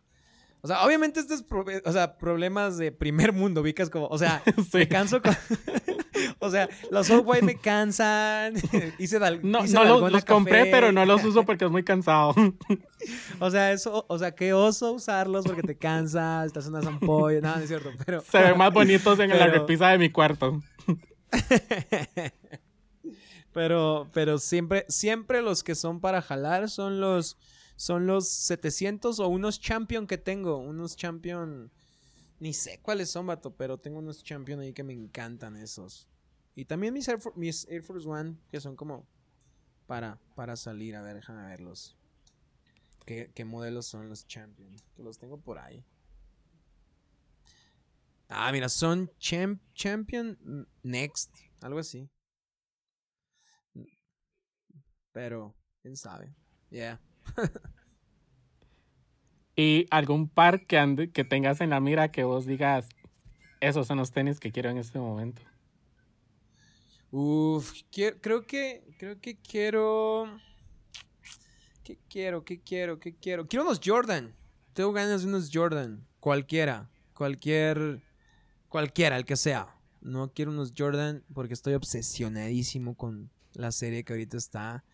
O 0.60 0.66
sea, 0.66 0.84
obviamente 0.84 1.20
estos 1.20 1.44
o 1.84 1.92
sea, 1.92 2.18
problemas 2.18 2.76
de 2.78 2.90
primer 2.90 3.32
mundo, 3.32 3.60
ubicas 3.60 3.90
como, 3.90 4.06
o 4.08 4.18
sea, 4.18 4.42
me 4.72 4.88
canso 4.88 5.22
con... 5.22 5.32
o 6.38 6.50
sea, 6.50 6.68
los 6.90 7.10
white 7.10 7.44
me 7.44 7.56
cansan. 7.56 8.54
hice 8.98 9.18
No, 9.42 9.66
no 9.66 10.08
los, 10.08 10.24
compré, 10.24 10.66
pero 10.66 10.92
no 10.92 11.04
los 11.04 11.24
uso 11.24 11.42
porque 11.46 11.64
es 11.64 11.70
muy 11.70 11.82
cansado. 11.82 12.34
o 13.38 13.50
sea, 13.50 13.72
eso, 13.72 14.04
o 14.08 14.18
sea, 14.18 14.32
qué 14.34 14.52
oso 14.52 14.92
usarlos 14.92 15.44
porque 15.44 15.62
te 15.62 15.76
cansas, 15.76 16.46
estás 16.46 16.66
en 16.66 16.74
una 16.74 16.82
zampolla, 16.82 17.40
nada, 17.40 17.56
no 17.56 17.62
es 17.62 17.68
cierto, 17.68 17.90
pero... 18.04 18.20
Se 18.22 18.38
ven 18.38 18.56
más 18.58 18.72
bonitos 18.72 19.18
en 19.18 19.30
la 19.30 19.46
repisa 19.46 19.88
de 19.88 19.98
mi 19.98 20.10
cuarto. 20.10 20.60
Pero, 23.58 24.08
pero 24.12 24.38
siempre, 24.38 24.84
siempre 24.88 25.42
los 25.42 25.64
que 25.64 25.74
son 25.74 26.00
para 26.00 26.22
jalar 26.22 26.68
son 26.68 27.00
los, 27.00 27.36
son 27.74 28.06
los 28.06 28.28
700 28.28 29.18
o 29.20 29.26
unos 29.26 29.60
champion 29.60 30.06
que 30.06 30.18
tengo. 30.18 30.58
Unos 30.58 30.96
champion, 30.96 31.72
ni 32.38 32.52
sé 32.52 32.78
cuáles 32.82 33.10
son, 33.10 33.26
vato, 33.26 33.56
pero 33.56 33.78
tengo 33.78 33.98
unos 33.98 34.22
champion 34.22 34.60
ahí 34.60 34.72
que 34.72 34.84
me 34.84 34.92
encantan 34.92 35.56
esos. 35.56 36.06
Y 36.58 36.64
también 36.64 36.92
mis 36.92 37.06
Air, 37.06 37.20
Force 37.84 38.08
One, 38.08 38.36
que 38.50 38.60
son 38.60 38.74
como 38.74 39.06
para, 39.86 40.18
para 40.34 40.56
salir. 40.56 40.96
A 40.96 41.02
ver, 41.02 41.14
déjame 41.14 41.46
verlos. 41.46 41.96
¿Qué, 43.06 43.30
¿Qué 43.32 43.44
modelos 43.44 43.86
son 43.86 44.08
los 44.08 44.26
champion? 44.26 44.74
Que 44.96 45.04
los 45.04 45.18
tengo 45.20 45.40
por 45.40 45.60
ahí. 45.60 45.84
Ah, 48.28 48.50
mira, 48.50 48.68
son 48.68 49.08
Champion 49.20 50.66
Next, 50.82 51.32
algo 51.60 51.78
así. 51.78 52.10
Pero, 55.12 55.54
quién 55.80 55.96
sabe. 55.96 56.34
Yeah. 56.70 57.00
¿Y 59.54 59.86
algún 59.92 60.28
par 60.28 60.66
que, 60.66 61.12
que 61.14 61.22
tengas 61.22 61.60
en 61.60 61.70
la 61.70 61.78
mira 61.78 62.10
que 62.10 62.24
vos 62.24 62.46
digas, 62.46 62.88
esos 63.60 63.86
son 63.86 63.98
los 63.98 64.10
tenis 64.10 64.40
que 64.40 64.50
quiero 64.50 64.70
en 64.70 64.78
este 64.78 64.98
momento? 64.98 65.47
Uf, 67.10 67.72
creo 68.20 68.46
que, 68.46 68.84
creo 68.98 69.20
que 69.20 69.36
quiero... 69.36 70.26
¿Qué 71.82 71.98
quiero? 72.08 72.44
¿Qué 72.44 72.60
quiero? 72.60 72.98
¿Qué 72.98 73.14
quiero? 73.14 73.46
Quiero 73.46 73.64
unos 73.64 73.80
Jordan. 73.82 74.34
Tengo 74.74 74.92
ganas 74.92 75.22
de 75.22 75.28
unos 75.28 75.50
Jordan. 75.52 76.06
Cualquiera. 76.20 76.90
Cualquier... 77.14 78.02
Cualquiera, 78.68 79.16
el 79.16 79.24
que 79.24 79.36
sea. 79.36 79.74
No 80.02 80.32
quiero 80.32 80.50
unos 80.50 80.74
Jordan 80.76 81.24
porque 81.32 81.54
estoy 81.54 81.74
obsesionadísimo 81.74 82.94
con 82.94 83.30
la 83.54 83.72
serie 83.72 84.04
que 84.04 84.12
ahorita 84.12 84.36
está 84.36 84.84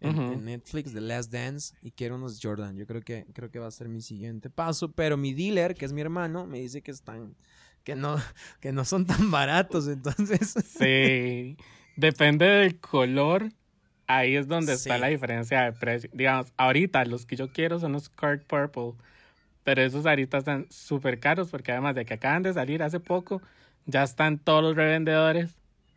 en, 0.00 0.44
Netflix, 0.44 0.92
The 0.92 1.00
Last 1.00 1.30
Dance, 1.30 1.74
y 1.82 1.90
quiero 1.90 2.16
unos 2.16 2.40
Jordan. 2.42 2.76
Yo 2.76 2.86
creo 2.86 3.02
que, 3.02 3.26
creo 3.32 3.50
que 3.50 3.58
va 3.58 3.66
a 3.66 3.70
ser 3.70 3.88
mi 3.88 4.00
siguiente 4.00 4.50
paso. 4.50 4.90
Pero 4.92 5.16
mi 5.16 5.34
dealer, 5.34 5.74
que 5.74 5.84
es 5.84 5.92
mi 5.92 6.00
hermano, 6.00 6.46
me 6.46 6.60
dice 6.60 6.82
que 6.82 6.90
están. 6.90 7.36
Que 7.84 7.94
no, 7.96 8.16
que 8.60 8.72
no 8.72 8.84
son 8.84 9.06
tan 9.06 9.30
baratos. 9.30 9.88
Entonces. 9.88 10.54
Sí. 10.78 11.56
Depende 11.96 12.46
del 12.46 12.78
color. 12.78 13.50
Ahí 14.06 14.34
es 14.34 14.48
donde 14.48 14.72
está 14.72 14.98
la 14.98 15.06
diferencia 15.06 15.62
de 15.62 15.72
precio. 15.72 16.10
Digamos, 16.12 16.52
ahorita 16.56 17.04
los 17.04 17.26
que 17.26 17.36
yo 17.36 17.52
quiero 17.52 17.78
son 17.78 17.92
los 17.92 18.08
Card 18.08 18.40
Purple. 18.42 18.94
Pero 19.62 19.82
esos 19.82 20.06
ahorita 20.06 20.38
están 20.38 20.66
súper 20.70 21.20
caros 21.20 21.50
porque 21.50 21.70
además 21.70 21.94
de 21.94 22.04
que 22.04 22.14
acaban 22.14 22.42
de 22.42 22.52
salir 22.52 22.82
hace 22.82 22.98
poco, 22.98 23.40
ya 23.86 24.02
están 24.02 24.38
todos 24.38 24.62
los 24.62 24.74
revendedores 24.74 25.50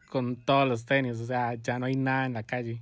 con 0.09 0.35
todos 0.35 0.67
los 0.67 0.85
tenis. 0.85 1.19
O 1.19 1.25
sea, 1.25 1.55
ya 1.55 1.79
no 1.79 1.87
hay 1.87 1.95
nada 1.95 2.25
en 2.25 2.33
la 2.33 2.43
calle. 2.43 2.81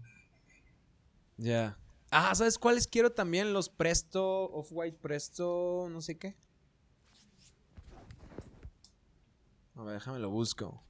Ya. 1.37 1.77
Ah, 2.11 2.35
¿sabes 2.35 2.57
cuáles 2.57 2.87
quiero 2.87 3.13
también? 3.13 3.53
Los 3.53 3.69
Presto, 3.69 4.51
Off-White 4.51 4.97
Presto, 5.01 5.87
no 5.89 6.01
sé 6.01 6.17
qué. 6.17 6.35
A 9.75 9.83
ver, 9.83 9.95
déjame 9.95 10.19
lo 10.19 10.29
busco. 10.29 10.83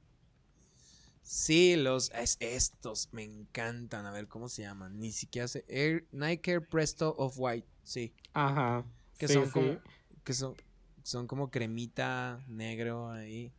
Sí, 1.22 1.76
los 1.76 2.12
es, 2.12 2.38
estos 2.39 3.10
me 3.12 3.24
encantan. 3.24 4.06
A 4.06 4.12
ver 4.12 4.28
cómo 4.28 4.50
se 4.50 4.63
llaman. 4.63 5.00
Ni 5.00 5.12
siquiera 5.12 5.48
sé. 5.48 5.63
Air, 5.67 6.08
Nike 6.12 6.52
Air 6.52 6.67
Presto 6.67 7.15
Off 7.17 7.36
White. 7.38 7.67
Sí. 7.84 8.13
Ajá. 8.34 8.86
Que 9.17 9.28
son 9.28 9.50
como 9.50 9.80
que 10.24 10.34
son 10.34 10.56
son 11.04 11.28
como 11.28 11.50
cremita 11.50 12.44
negro 12.48 13.10
ahí. 13.12 13.54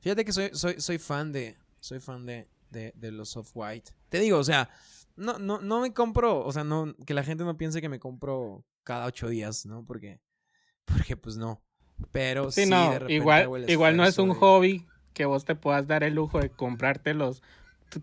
Fíjate 0.00 0.24
que 0.24 0.32
soy 0.32 0.50
soy 0.52 0.80
soy 0.80 0.98
fan 0.98 1.32
de 1.32 1.56
soy 1.78 2.00
fan 2.00 2.26
de 2.26 2.48
de, 2.70 2.92
de 2.96 3.12
los 3.12 3.36
Off 3.36 3.50
White. 3.54 3.92
Te 4.08 4.18
digo, 4.20 4.38
o 4.38 4.44
sea, 4.44 4.70
no, 5.16 5.38
no, 5.38 5.60
no 5.60 5.80
me 5.80 5.92
compro, 5.92 6.44
o 6.44 6.52
sea, 6.52 6.64
no, 6.64 6.94
que 7.06 7.14
la 7.14 7.24
gente 7.24 7.44
no 7.44 7.56
piense 7.56 7.80
que 7.80 7.88
me 7.88 8.00
compro 8.00 8.64
cada 8.84 9.06
ocho 9.06 9.28
días, 9.28 9.66
¿no? 9.66 9.84
Porque, 9.84 10.20
porque 10.84 11.16
pues 11.16 11.36
no. 11.36 11.62
Pero 12.12 12.50
Sí, 12.50 12.64
sí, 12.64 12.70
no, 12.70 12.90
de 12.92 12.98
repente 12.98 13.14
igual, 13.14 13.64
igual 13.68 13.96
no 13.96 14.04
es 14.04 14.18
un 14.18 14.30
de- 14.30 14.34
hobby 14.36 14.86
que 15.14 15.24
vos 15.24 15.44
te 15.44 15.54
puedas 15.54 15.86
dar 15.86 16.02
el 16.02 16.14
lujo 16.14 16.40
de 16.40 16.50
comprártelos 16.50 17.42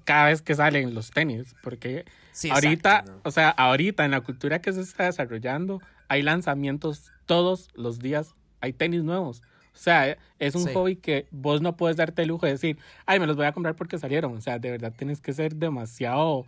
cada 0.03 0.25
vez 0.27 0.41
que 0.41 0.53
salen 0.55 0.93
los 0.93 1.11
tenis, 1.11 1.55
porque 1.61 2.05
Sí, 2.31 2.49
ahorita, 2.49 2.97
exacto, 2.97 3.11
¿no? 3.13 3.21
o 3.23 3.31
sea, 3.31 3.49
ahorita 3.49 4.05
en 4.05 4.11
la 4.11 4.21
cultura 4.21 4.61
que 4.61 4.73
se 4.73 4.81
está 4.81 5.05
desarrollando, 5.05 5.81
hay 6.09 6.21
lanzamientos 6.23 7.11
todos 7.25 7.69
los 7.73 7.99
días, 7.99 8.35
hay 8.61 8.73
tenis 8.73 9.03
nuevos. 9.03 9.41
O 9.73 9.79
sea, 9.79 10.17
es 10.39 10.55
un 10.55 10.63
Sí. 10.63 10.73
hobby 10.73 10.95
que 10.95 11.27
vos 11.31 11.61
no 11.61 11.77
puedes 11.77 11.97
darte 11.97 12.23
el 12.23 12.29
lujo 12.29 12.45
de 12.45 12.53
decir, 12.53 12.77
ay, 13.05 13.19
me 13.19 13.27
los 13.27 13.35
voy 13.35 13.45
a 13.45 13.51
comprar 13.53 13.75
porque 13.75 13.97
salieron. 13.97 14.35
O 14.35 14.41
sea, 14.41 14.57
de 14.59 14.71
verdad 14.71 14.93
tienes 14.97 15.21
que 15.21 15.33
ser 15.33 15.55
demasiado 15.55 16.45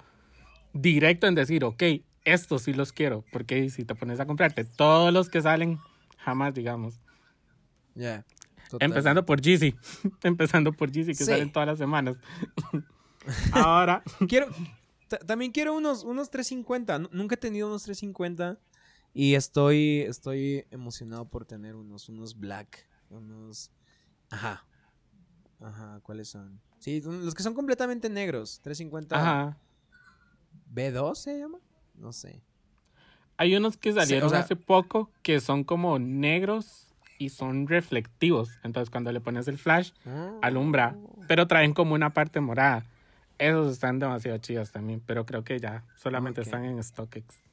directo 0.74 1.28
en 1.28 1.36
decir, 1.36 1.64
ok, 1.64 1.84
estos 2.26 2.64
sí 2.64 2.74
los 2.74 2.92
quiero, 2.92 3.24
porque 3.32 3.70
si 3.70 3.86
te 3.86 3.96
pones 3.96 4.20
a 4.20 4.26
comprarte 4.26 4.66
todos 4.66 5.14
los 5.14 5.30
que 5.30 5.42
salen, 5.42 5.80
jamás, 6.18 6.54
digamos. 6.54 7.00
Total. 8.70 8.88
Empezando 8.88 9.26
por 9.26 9.42
Jeezy. 9.42 9.76
Empezando 10.24 10.72
por 10.74 10.92
Jeezy, 10.92 11.12
que 11.12 11.16
Sí. 11.24 11.26
salen 11.26 11.52
todas 11.52 11.68
las 11.68 11.78
semanas. 11.78 12.18
Ahora, 13.52 14.04
Quiero, 14.28 14.48
ta- 15.08 15.18
también 15.20 15.52
quiero 15.52 15.76
unos, 15.76 16.04
unos 16.04 16.30
350. 16.30 17.00
Nu- 17.00 17.10
Nunca 17.12 17.36
he 17.36 17.38
tenido 17.38 17.68
unos 17.68 17.84
350. 17.84 18.58
Y 19.14 19.34
estoy, 19.36 20.02
estoy 20.02 20.66
emocionado 20.72 21.26
por 21.26 21.46
tener 21.46 21.76
unos, 21.76 22.10
unos 22.10 22.38
black. 22.40 22.88
Unos. 23.10 23.72
Ajá. 24.30 24.66
Ajá, 25.60 26.00
¿cuáles 26.04 26.30
son? 26.30 26.62
Sí, 26.78 27.02
los 27.02 27.34
que 27.34 27.44
son 27.44 27.54
completamente 27.56 28.08
negros. 28.10 28.60
350 28.64 29.16
ajá. 29.18 29.58
B2 30.74 31.16
se 31.16 31.38
llama. 31.40 31.58
No 31.96 32.14
sé. 32.14 32.42
Hay 33.36 33.56
unos 33.56 33.78
que 33.78 33.92
salieron 33.94 34.30
sea- 34.30 34.40
hace 34.40 34.56
poco 34.56 35.12
que 35.24 35.40
son 35.42 35.64
como 35.64 35.98
negros 36.00 36.89
y 37.20 37.30
son 37.30 37.68
reflectivos. 37.68 38.58
Entonces, 38.64 38.90
cuando 38.90 39.12
le 39.12 39.20
pones 39.22 39.48
el 39.48 39.60
flash, 39.60 39.92
alumbra. 40.42 40.96
Pero 41.28 41.46
traen 41.46 41.74
como 41.74 41.94
una 41.94 42.12
parte 42.12 42.40
morada. 42.40 42.86
Esos 43.38 43.74
están 43.74 44.00
demasiado 44.00 44.38
chidos 44.40 44.72
también, 44.72 45.02
pero 45.06 45.26
creo 45.26 45.44
que 45.44 45.60
ya 45.60 45.84
solamente 45.96 46.42
están 46.42 46.66
en 46.66 46.82
StockX. 46.84 47.44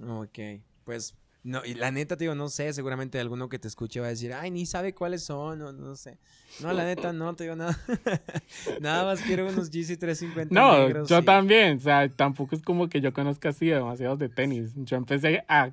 Ok, 0.00 0.38
pues 0.84 1.14
no, 1.44 1.64
y 1.64 1.74
la 1.74 1.90
neta, 1.90 2.16
te 2.16 2.24
digo, 2.24 2.34
no 2.34 2.48
sé, 2.48 2.72
seguramente 2.72 3.18
alguno 3.18 3.48
que 3.48 3.58
te 3.58 3.68
escuche 3.68 4.00
va 4.00 4.06
a 4.06 4.10
decir, 4.10 4.32
ay, 4.32 4.50
ni 4.50 4.66
sabe 4.66 4.92
cuáles 4.92 5.24
son, 5.24 5.62
o 5.62 5.72
no 5.72 5.96
sé. 5.96 6.18
No, 6.60 6.72
la 6.72 6.84
neta, 6.84 7.12
no, 7.12 7.34
te 7.34 7.44
digo 7.44 7.56
nada. 7.56 7.78
nada 8.80 9.04
más 9.04 9.22
quiero 9.22 9.48
unos 9.48 9.70
GC 9.70 9.98
350 9.98 10.54
No, 10.54 10.78
negros 10.78 11.08
yo 11.08 11.22
también. 11.24 11.78
O 11.78 11.80
sea, 11.80 12.08
tampoco 12.08 12.54
es 12.54 12.62
como 12.62 12.88
que 12.88 13.00
yo 13.00 13.12
conozca 13.12 13.50
así 13.50 13.66
demasiados 13.66 14.18
de 14.18 14.28
tenis. 14.28 14.72
Yo 14.76 14.96
empecé 14.96 15.44
a 15.48 15.70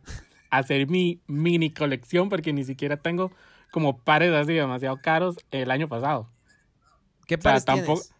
hacer 0.57 0.87
mi 0.87 1.19
mini 1.27 1.69
colección 1.71 2.29
porque 2.29 2.53
ni 2.53 2.63
siquiera 2.63 2.97
tengo 2.97 3.31
como 3.71 3.97
pares 3.97 4.31
así 4.33 4.53
demasiado 4.53 4.97
caros 5.01 5.37
el 5.51 5.71
año 5.71 5.87
pasado. 5.87 6.29
¿Qué 7.27 7.35
O 7.35 7.41
sea, 7.41 7.51
pares 7.51 7.65
tampoco. 7.65 7.93
tienes? 8.01 8.13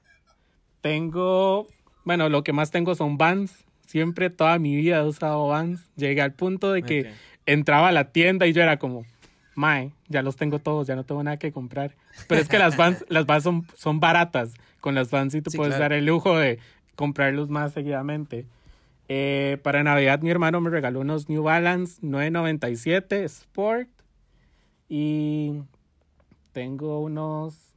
Tengo. 0.82 1.68
Bueno, 2.04 2.30
lo 2.30 2.44
que 2.44 2.54
más 2.54 2.72
tengo 2.72 2.96
son 2.96 3.18
Vans. 3.18 3.64
Siempre 3.88 4.30
toda 4.30 4.60
mi 4.60 4.76
vida 4.76 4.98
he 5.00 5.04
usado 5.04 5.48
Vans. 5.48 5.90
Llegué 5.96 6.22
al 6.22 6.34
punto 6.34 6.72
de 6.72 6.84
que 6.84 7.02
Ok. 7.02 7.08
entraba 7.46 7.90
a 7.90 7.92
la 7.92 8.12
tienda 8.12 8.48
y 8.48 8.54
yo 8.54 8.62
era 8.62 8.78
como, 8.78 9.06
Mae, 9.56 9.92
ya 10.10 10.22
los 10.22 10.36
tengo 10.36 10.60
todos, 10.60 10.88
ya 10.88 10.96
no 10.96 11.04
tengo 11.06 11.24
nada 11.24 11.38
que 11.38 11.52
comprar. 11.52 11.96
Pero 12.28 12.42
es 12.42 12.48
que 12.50 12.60
las 12.60 12.76
Vans, 12.78 13.06
las 13.10 13.26
Vans 13.26 13.44
son, 13.44 13.68
son 13.76 14.00
baratas. 14.00 14.54
Con 14.82 14.96
las 14.96 15.10
Vans 15.12 15.34
sí 15.34 15.42
te 15.42 15.50
Sí, 15.50 15.58
puedes 15.58 15.72
claro. 15.76 15.84
dar 15.84 15.94
el 15.94 16.06
lujo 16.06 16.38
de 16.38 16.60
comprarlos 16.96 17.50
más 17.50 17.74
seguidamente. 17.74 18.46
Eh, 19.08 19.60
para 19.64 19.84
Navidad 19.84 20.22
mi 20.22 20.30
hermano 20.32 20.62
me 20.62 20.70
regaló 20.70 21.02
unos 21.02 21.30
New 21.30 21.44
Balance 21.44 22.00
997 22.02 23.24
Sport. 23.26 23.90
Y 24.90 25.62
tengo 26.52 27.00
unos 27.02 27.74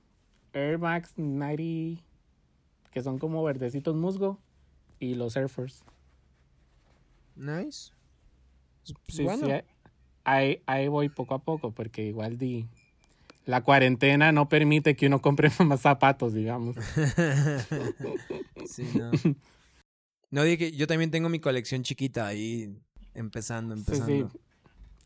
Air 0.53 0.79
Max 0.79 1.13
90 1.17 2.03
que 2.91 3.03
son 3.03 3.19
como 3.19 3.43
verdecitos 3.45 3.95
musgo. 3.95 4.39
Y 5.01 5.15
los 5.15 5.37
Air 5.37 5.49
Force. 5.49 5.85
Nice. 7.37 7.93
Sí, 9.07 9.23
Bueno. 9.23 9.47
sí, 9.47 9.53
ahí, 10.25 10.63
ahí 10.67 10.89
voy 10.89 11.09
poco 11.09 11.35
a 11.35 11.39
poco, 11.39 11.71
porque 11.71 12.05
igual 12.05 12.39
di, 12.39 12.67
la 13.49 13.63
cuarentena 13.63 14.31
no 14.31 14.49
permite 14.49 14.95
que 14.95 15.07
uno 15.07 15.21
compre 15.23 15.51
más 15.65 15.81
zapatos, 15.81 16.35
digamos. 16.35 16.77
sí, 18.67 18.89
no. 18.95 19.11
No, 20.31 20.43
dije 20.43 20.59
que 20.59 20.73
yo 20.73 20.87
también 20.87 21.11
tengo 21.11 21.29
mi 21.29 21.41
colección 21.41 21.83
chiquita 21.83 22.27
ahí, 22.27 22.75
empezando, 23.15 23.75
Sí, 23.77 23.81
empezando. 23.87 24.31
sí. 24.31 24.39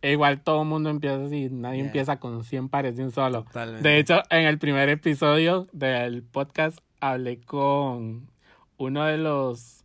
E 0.03 0.13
igual 0.13 0.43
todo 0.43 0.63
el 0.63 0.69
mundo 0.69 0.91
empieza 0.91 1.25
así, 1.25 1.49
nadie 1.51 1.77
Yeah. 1.79 1.87
empieza 1.87 2.19
con 2.19 2.43
100 2.43 2.69
pares 2.69 2.97
de 2.97 3.05
un 3.05 3.13
solo. 3.13 3.45
Totalmente. 3.45 3.89
De 3.89 3.99
hecho, 3.99 4.21
en 4.31 4.47
el 4.47 4.59
primer 4.59 4.89
episodio 4.89 5.69
del 5.73 6.25
podcast 6.25 6.79
hablé 7.01 7.41
con 7.41 8.29
uno 8.79 9.05
de 9.05 9.17
los 9.19 9.85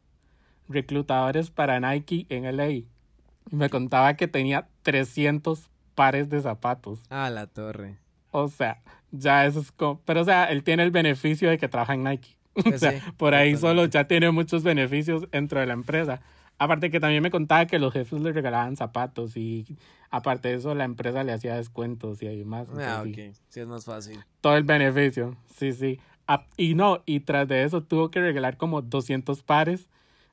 reclutadores 0.67 1.51
para 1.51 1.79
Nike 1.79 2.25
en 2.29 2.45
LA. 2.45 2.69
Y 2.71 2.87
me 3.51 3.69
contaba 3.69 4.15
que 4.15 4.27
tenía 4.27 4.67
300 4.81 5.69
pares 5.95 6.29
de 6.29 6.41
zapatos. 6.41 6.99
Ah, 7.09 7.29
la 7.29 7.47
torre. 7.47 7.97
O 8.31 8.47
sea, 8.47 8.81
ya 9.11 9.45
eso 9.45 9.59
es 9.59 9.71
como... 9.71 10.01
Pero 10.01 10.21
o 10.21 10.25
sea, 10.25 10.45
él 10.45 10.63
tiene 10.63 10.83
el 10.83 10.91
beneficio 10.91 11.49
de 11.49 11.57
que 11.57 11.67
trabaja 11.69 11.93
en 11.93 12.03
Nike. 12.03 12.36
O 12.73 12.77
sea, 12.77 12.91
sí, 12.91 12.97
por 13.17 13.33
ahí 13.33 13.53
totalmente. 13.53 13.57
solo 13.59 13.85
ya 13.85 14.07
tiene 14.07 14.31
muchos 14.31 14.63
beneficios 14.63 15.29
dentro 15.31 15.59
de 15.59 15.65
la 15.67 15.73
empresa. 15.73 16.21
Aparte 16.59 16.89
que 16.89 16.99
también 16.99 17.21
me 17.21 17.29
contaba 17.29 17.67
que 17.67 17.77
los 17.77 17.93
jefes 17.93 18.19
le 18.19 18.33
regalaban 18.33 18.75
zapatos 18.75 19.37
y 19.37 19.65
aparte 20.09 20.49
de 20.49 20.55
eso 20.55 20.73
la 20.73 20.85
empresa 20.85 21.23
le 21.23 21.31
hacía 21.31 21.55
descuentos 21.55 22.21
y 22.23 22.27
demás. 22.27 22.67
Ah, 22.69 23.01
Entonces, 23.03 23.15
sí, 23.15 23.29
ok. 23.29 23.35
Sí, 23.49 23.59
es 23.59 23.67
más 23.67 23.85
fácil. 23.85 24.19
todo 24.41 24.57
el 24.57 24.63
beneficio, 24.63 25.37
sí, 25.55 25.71
sí. 25.71 25.99
Ah, 26.27 26.45
y 26.57 26.73
no, 26.73 27.03
y 27.05 27.19
tras 27.21 27.47
de 27.47 27.63
eso 27.63 27.83
tuvo 27.83 28.09
que 28.09 28.19
regalar 28.19 28.57
como 28.57 28.81
200 28.81 29.43
pares 29.43 29.87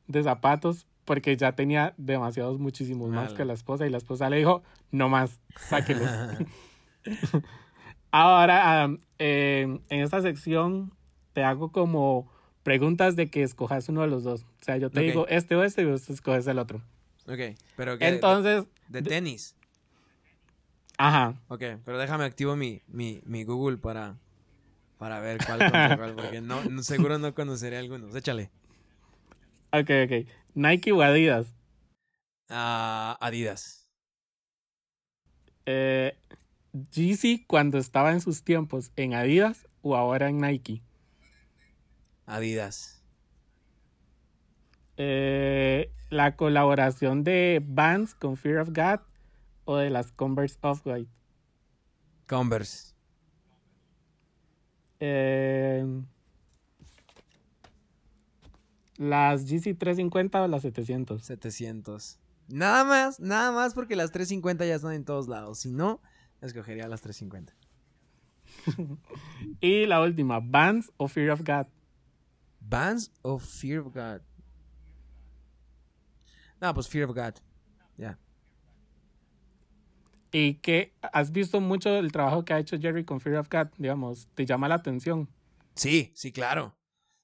de 0.08 0.22
zapatos 0.22 0.86
porque 1.04 1.36
ya 1.36 1.52
tenía 1.52 1.92
demasiados, 1.98 2.58
muchísimos 2.58 3.10
más 3.10 3.34
que 3.34 3.44
la 3.44 3.52
esposa 3.52 3.86
y 3.86 3.90
la 3.90 3.98
esposa 3.98 4.30
le 4.30 4.38
dijo, 4.38 4.62
no 4.90 5.08
más, 5.10 5.38
sáquelos. 5.68 6.08
Ahora, 8.10 8.88
eh, 9.18 9.78
en 9.88 10.00
esta 10.00 10.22
sección 10.22 10.92
te 11.34 11.44
hago 11.44 11.70
como 11.70 12.30
preguntas 12.62 13.14
de 13.16 13.28
que 13.28 13.42
escojas 13.42 13.90
uno 13.90 14.00
de 14.00 14.06
los 14.06 14.24
dos. 14.24 14.44
O 14.44 14.64
sea, 14.64 14.78
yo 14.78 14.88
te 14.90 15.00
digo 15.02 15.26
este 15.28 15.54
o 15.54 15.62
este 15.62 15.82
y 15.82 15.84
vos 15.84 16.08
escoges 16.08 16.46
el 16.46 16.58
otro. 16.58 16.80
ok, 17.26 17.58
pero 17.76 17.98
que 17.98 18.08
Entonces, 18.08 18.64
de, 18.88 19.02
de 19.02 19.08
tenis. 19.10 19.54
ajá, 20.96 21.34
Ok, 21.48 21.62
pero 21.84 21.98
déjame 21.98 22.24
activo 22.24 22.56
mi, 22.56 22.80
mi, 22.86 23.20
mi 23.26 23.44
Google 23.44 23.76
para, 23.76 24.16
para 24.98 25.20
ver 25.20 25.44
cuál 25.44 25.58
contra 25.70 25.96
cuál, 25.96 26.14
porque 26.14 26.40
no, 26.40 26.64
no- 26.64 26.82
seguro 26.82 27.18
no 27.18 27.34
conoceré 27.34 27.76
algunos. 27.76 28.14
Échale. 28.14 28.50
ok, 29.72 29.90
ok. 30.06 30.28
Nike 30.54 30.92
o 30.92 31.02
Adidas. 31.02 31.46
Ah, 32.48 33.16
Adidas. 33.20 33.88
Eh, 35.66 36.16
Yeezy 36.92 37.44
cuando 37.46 37.78
estaba 37.78 38.12
en 38.12 38.20
sus 38.20 38.42
tiempos 38.42 38.90
en 38.96 39.14
Adidas 39.14 39.66
o 39.82 39.96
ahora 39.96 40.28
en 40.28 40.40
Nike. 40.40 40.82
Adidas. 42.26 43.02
Eh, 44.96 45.92
la 46.10 46.36
colaboración 46.36 47.24
de 47.24 47.62
Vans 47.64 48.14
con 48.14 48.36
Fear 48.36 48.58
of 48.58 48.68
God 48.68 49.00
o 49.64 49.76
de 49.76 49.90
las 49.90 50.12
Converse 50.12 50.56
Off-White. 50.60 51.10
Converse. 52.26 52.94
Eh, 55.00 55.84
las 58.96 59.44
GC 59.44 59.74
350 59.74 60.42
o 60.42 60.48
las 60.48 60.62
700. 60.62 61.22
700. 61.22 62.18
Nada 62.48 62.84
más, 62.84 63.20
nada 63.20 63.52
más 63.52 63.74
porque 63.74 63.96
las 63.96 64.12
350 64.12 64.66
ya 64.66 64.76
están 64.76 64.92
en 64.92 65.04
todos 65.04 65.28
lados. 65.28 65.58
Si 65.58 65.72
no, 65.72 66.00
escogería 66.40 66.88
las 66.88 67.00
350. 67.02 67.54
Y 69.60 69.86
la 69.86 70.00
última, 70.00 70.40
Vans 70.40 70.92
o 70.96 71.08
Fear 71.08 71.30
of 71.30 71.40
God. 71.40 71.66
Vans 72.68 73.12
o 73.22 73.38
Fear 73.38 73.80
of 73.80 73.94
God. 73.94 74.20
No, 76.60 76.72
pues 76.74 76.88
Fear 76.88 77.08
of 77.08 77.14
God. 77.14 77.34
Ya. 77.96 78.18
Y 80.32 80.54
que 80.54 80.94
has 81.12 81.30
visto 81.30 81.60
mucho 81.60 81.90
el 81.96 82.10
trabajo 82.10 82.44
que 82.44 82.54
ha 82.54 82.58
hecho 82.58 82.78
Jerry 82.78 83.04
con 83.04 83.20
Fear 83.20 83.36
of 83.36 83.48
God, 83.48 83.68
digamos, 83.78 84.28
te 84.34 84.44
llama 84.44 84.68
la 84.68 84.76
atención. 84.76 85.28
Sí, 85.76 86.12
sí, 86.14 86.32
claro. 86.32 86.76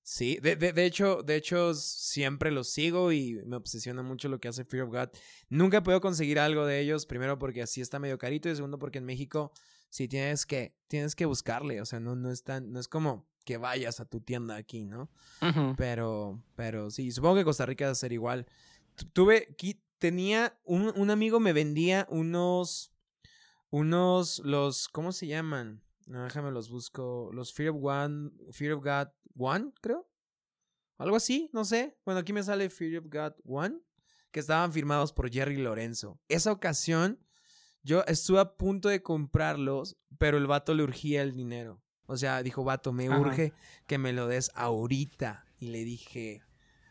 Sí, 0.03 0.38
de, 0.42 0.57
de, 0.57 0.72
de 0.72 0.87
hecho, 0.87 1.22
de 1.22 1.37
hecho, 1.37 1.74
siempre 1.74 2.50
los 2.50 2.70
sigo 2.70 3.12
y 3.12 3.40
me 3.46 3.57
obsesiona 3.57 4.03
mucho 4.03 4.29
lo 4.29 4.40
que 4.40 4.48
hace 4.48 4.64
Fear 4.64 4.85
of 4.85 4.90
God. 4.90 5.09
Nunca 5.48 5.83
puedo 5.83 6.00
conseguir 6.00 6.38
algo 6.38 6.66
de 6.66 6.81
ellos, 6.81 7.07
primero 7.07 7.38
porque 7.38 7.62
así 7.62 7.81
está 7.81 7.98
medio 7.98 8.18
carito 8.18 8.48
y 8.48 8.57
segundo 8.57 8.79
porque 8.79 8.98
en 8.98 9.05
México 9.05 9.53
sí 9.88 10.09
tienes 10.09 10.46
que, 10.46 10.74
tienes 10.88 11.14
que 11.14 11.26
buscarle, 11.26 11.81
o 11.81 11.85
sea, 11.85 12.00
no, 12.00 12.16
no 12.16 12.31
es 12.31 12.42
tan, 12.42 12.72
no 12.72 12.81
es 12.81 12.88
como 12.88 13.29
que 13.44 13.57
vayas 13.57 14.00
a 14.00 14.05
tu 14.05 14.20
tienda 14.20 14.57
aquí, 14.57 14.85
¿no? 14.85 15.11
Pero, 15.76 16.42
pero 16.57 16.90
sí, 16.90 17.11
supongo 17.11 17.37
que 17.37 17.44
Costa 17.44 17.66
Rica 17.66 17.87
va 17.87 17.92
a 17.92 17.94
ser 17.94 18.12
igual. 18.12 18.46
Tu- 18.94 19.07
Tuve, 19.07 19.57
tenía, 19.98 20.59
un, 20.64 20.92
un 20.96 21.11
amigo 21.11 21.40
me 21.40 21.53
vendía 21.53 22.07
unos, 22.11 22.92
Unos, 23.70 24.40
los, 24.44 24.88
¿cómo 24.88 25.12
se 25.12 25.26
llaman? 25.29 25.83
No, 26.07 26.24
déjame 26.24 26.50
los 26.50 26.70
busco. 26.70 27.31
Los 27.33 27.53
Fear 27.53 27.70
of 27.70 27.76
One, 27.81 28.31
Fear 28.50 28.72
of 28.72 28.83
God 28.85 29.09
One, 29.37 29.72
creo. 29.81 30.09
Algo 30.98 31.16
así, 31.16 31.48
no 31.53 31.64
sé. 31.64 31.96
Bueno, 32.05 32.20
aquí 32.20 32.33
me 32.33 32.42
sale 32.42 32.68
Fear 32.68 32.98
of 32.98 33.07
God 33.09 33.33
One, 33.44 33.81
que 34.33 34.40
estaban 34.40 34.72
firmados 34.72 35.12
por 35.12 35.31
Jerry 35.31 35.57
Lorenzo. 35.57 36.18
Esa 36.29 36.50
ocasión, 36.50 37.20
yo 37.85 38.03
estuve 38.09 38.40
a 38.40 38.57
punto 38.57 38.88
de 38.88 39.03
comprarlos, 39.03 39.96
pero 40.18 40.37
el 40.37 40.48
vato 40.48 40.74
le 40.74 40.83
urgía 40.83 41.22
el 41.22 41.33
dinero. 41.37 41.81
O 42.10 42.16
sea, 42.16 42.42
dijo, 42.42 42.64
vato, 42.64 42.92
me 42.92 43.08
urge 43.08 43.52
que 43.86 43.96
me 43.96 44.12
lo 44.12 44.26
des 44.26 44.50
ahorita. 44.56 45.44
Y 45.60 45.68
le 45.68 45.84
dije, 45.84 46.42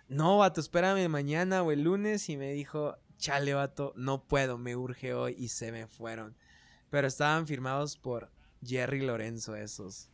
no, 0.08 0.38
vato, 0.38 0.62
espérame 0.62 1.10
mañana 1.10 1.62
o 1.62 1.74
el 1.74 1.84
lunes. 1.84 2.30
Y 2.30 2.38
me 2.38 2.54
dijo, 2.54 2.96
chale, 3.18 3.54
vato, 3.54 3.92
no 3.98 4.24
puedo, 4.24 4.58
me 4.58 4.78
urge 4.78 5.14
hoy. 5.14 5.36
Y 5.38 5.50
se 5.50 5.74
me 5.74 5.88
fueron. 5.88 6.38
Pero 6.90 7.06
estaban 7.06 7.48
firmados 7.48 7.98
por 7.98 8.32
Jerry 8.64 9.02
Lorenzo 9.02 9.58
esos. 9.58 10.10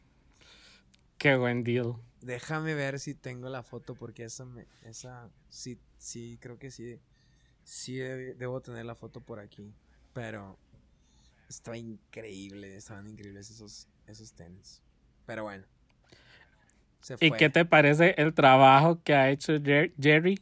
Qué 1.20 1.36
buen 1.36 1.64
deal. 1.64 1.98
Déjame 2.22 2.74
ver 2.74 3.00
si 3.00 3.14
tengo 3.14 3.48
la 3.48 3.62
foto 3.62 3.94
porque 3.94 4.24
esa 4.24 4.44
me, 4.44 4.66
esa 4.82 5.30
sí, 5.50 5.78
sí, 6.00 6.40
creo 6.42 6.58
que 6.58 6.72
sí, 6.72 7.00
sí 7.64 7.98
debo 8.00 8.60
tener 8.60 8.86
la 8.86 8.96
foto 8.96 9.22
por 9.22 9.40
aquí. 9.40 9.72
Pero 10.14 10.58
estaba 11.48 11.78
increíble, 11.78 12.76
estaban 12.76 13.08
increíbles 13.08 13.52
esos, 13.52 13.88
esos 14.08 14.34
tenis. 14.34 14.82
Pero 15.26 15.44
bueno. 15.44 15.64
¿Y 17.20 17.32
qué 17.32 17.50
te 17.50 17.66
parece 17.66 18.16
el 18.18 18.34
trabajo 18.34 19.00
que 19.04 19.14
ha 19.14 19.30
hecho 19.30 19.54
Jerry 19.62 20.42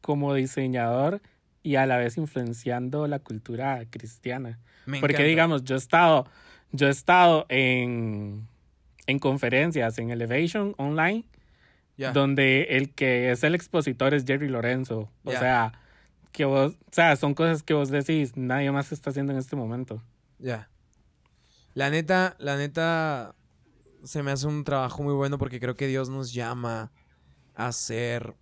como 0.00 0.34
diseñador 0.34 1.20
y 1.62 1.76
a 1.76 1.86
la 1.86 1.96
vez 1.96 2.16
influenciando 2.16 3.06
la 3.08 3.18
cultura 3.18 3.84
cristiana? 3.90 4.58
Porque 5.00 5.24
digamos, 5.24 5.64
yo 5.64 5.74
he 5.74 5.78
estado, 5.78 6.26
yo 6.70 6.86
he 6.86 6.90
estado 6.90 7.46
en, 7.48 8.46
en 9.06 9.18
conferencias, 9.18 9.98
en 9.98 10.10
Elevation 10.10 10.74
Online, 10.78 11.24
donde 12.12 12.62
el 12.70 12.94
que 12.94 13.32
es 13.32 13.42
el 13.42 13.54
expositor 13.54 14.14
es 14.14 14.24
Jerry 14.24 14.48
Lorenzo. 14.48 15.10
O 15.24 15.32
sea, 15.32 15.72
que 16.30 16.44
vos, 16.44 16.74
o 16.74 16.92
sea, 16.92 17.16
son 17.16 17.34
cosas 17.34 17.62
que 17.62 17.74
vos 17.74 17.90
decís, 17.90 18.36
nadie 18.36 18.70
más 18.70 18.92
está 18.92 19.10
haciendo 19.10 19.32
en 19.32 19.38
este 19.38 19.56
momento. 19.56 20.02
Ya. 20.38 20.68
La 21.74 21.90
neta, 21.90 22.36
la 22.38 22.56
neta, 22.56 23.34
se 24.06 24.22
me 24.22 24.30
hace 24.30 24.46
un 24.46 24.62
trabajo 24.64 25.02
muy 25.02 25.14
bueno 25.14 25.36
porque 25.36 25.58
creo 25.58 25.74
que 25.74 25.88
Dios 25.88 26.08
nos 26.08 26.32
llama 26.32 26.92
a 27.54 27.72
ser, 27.72 28.36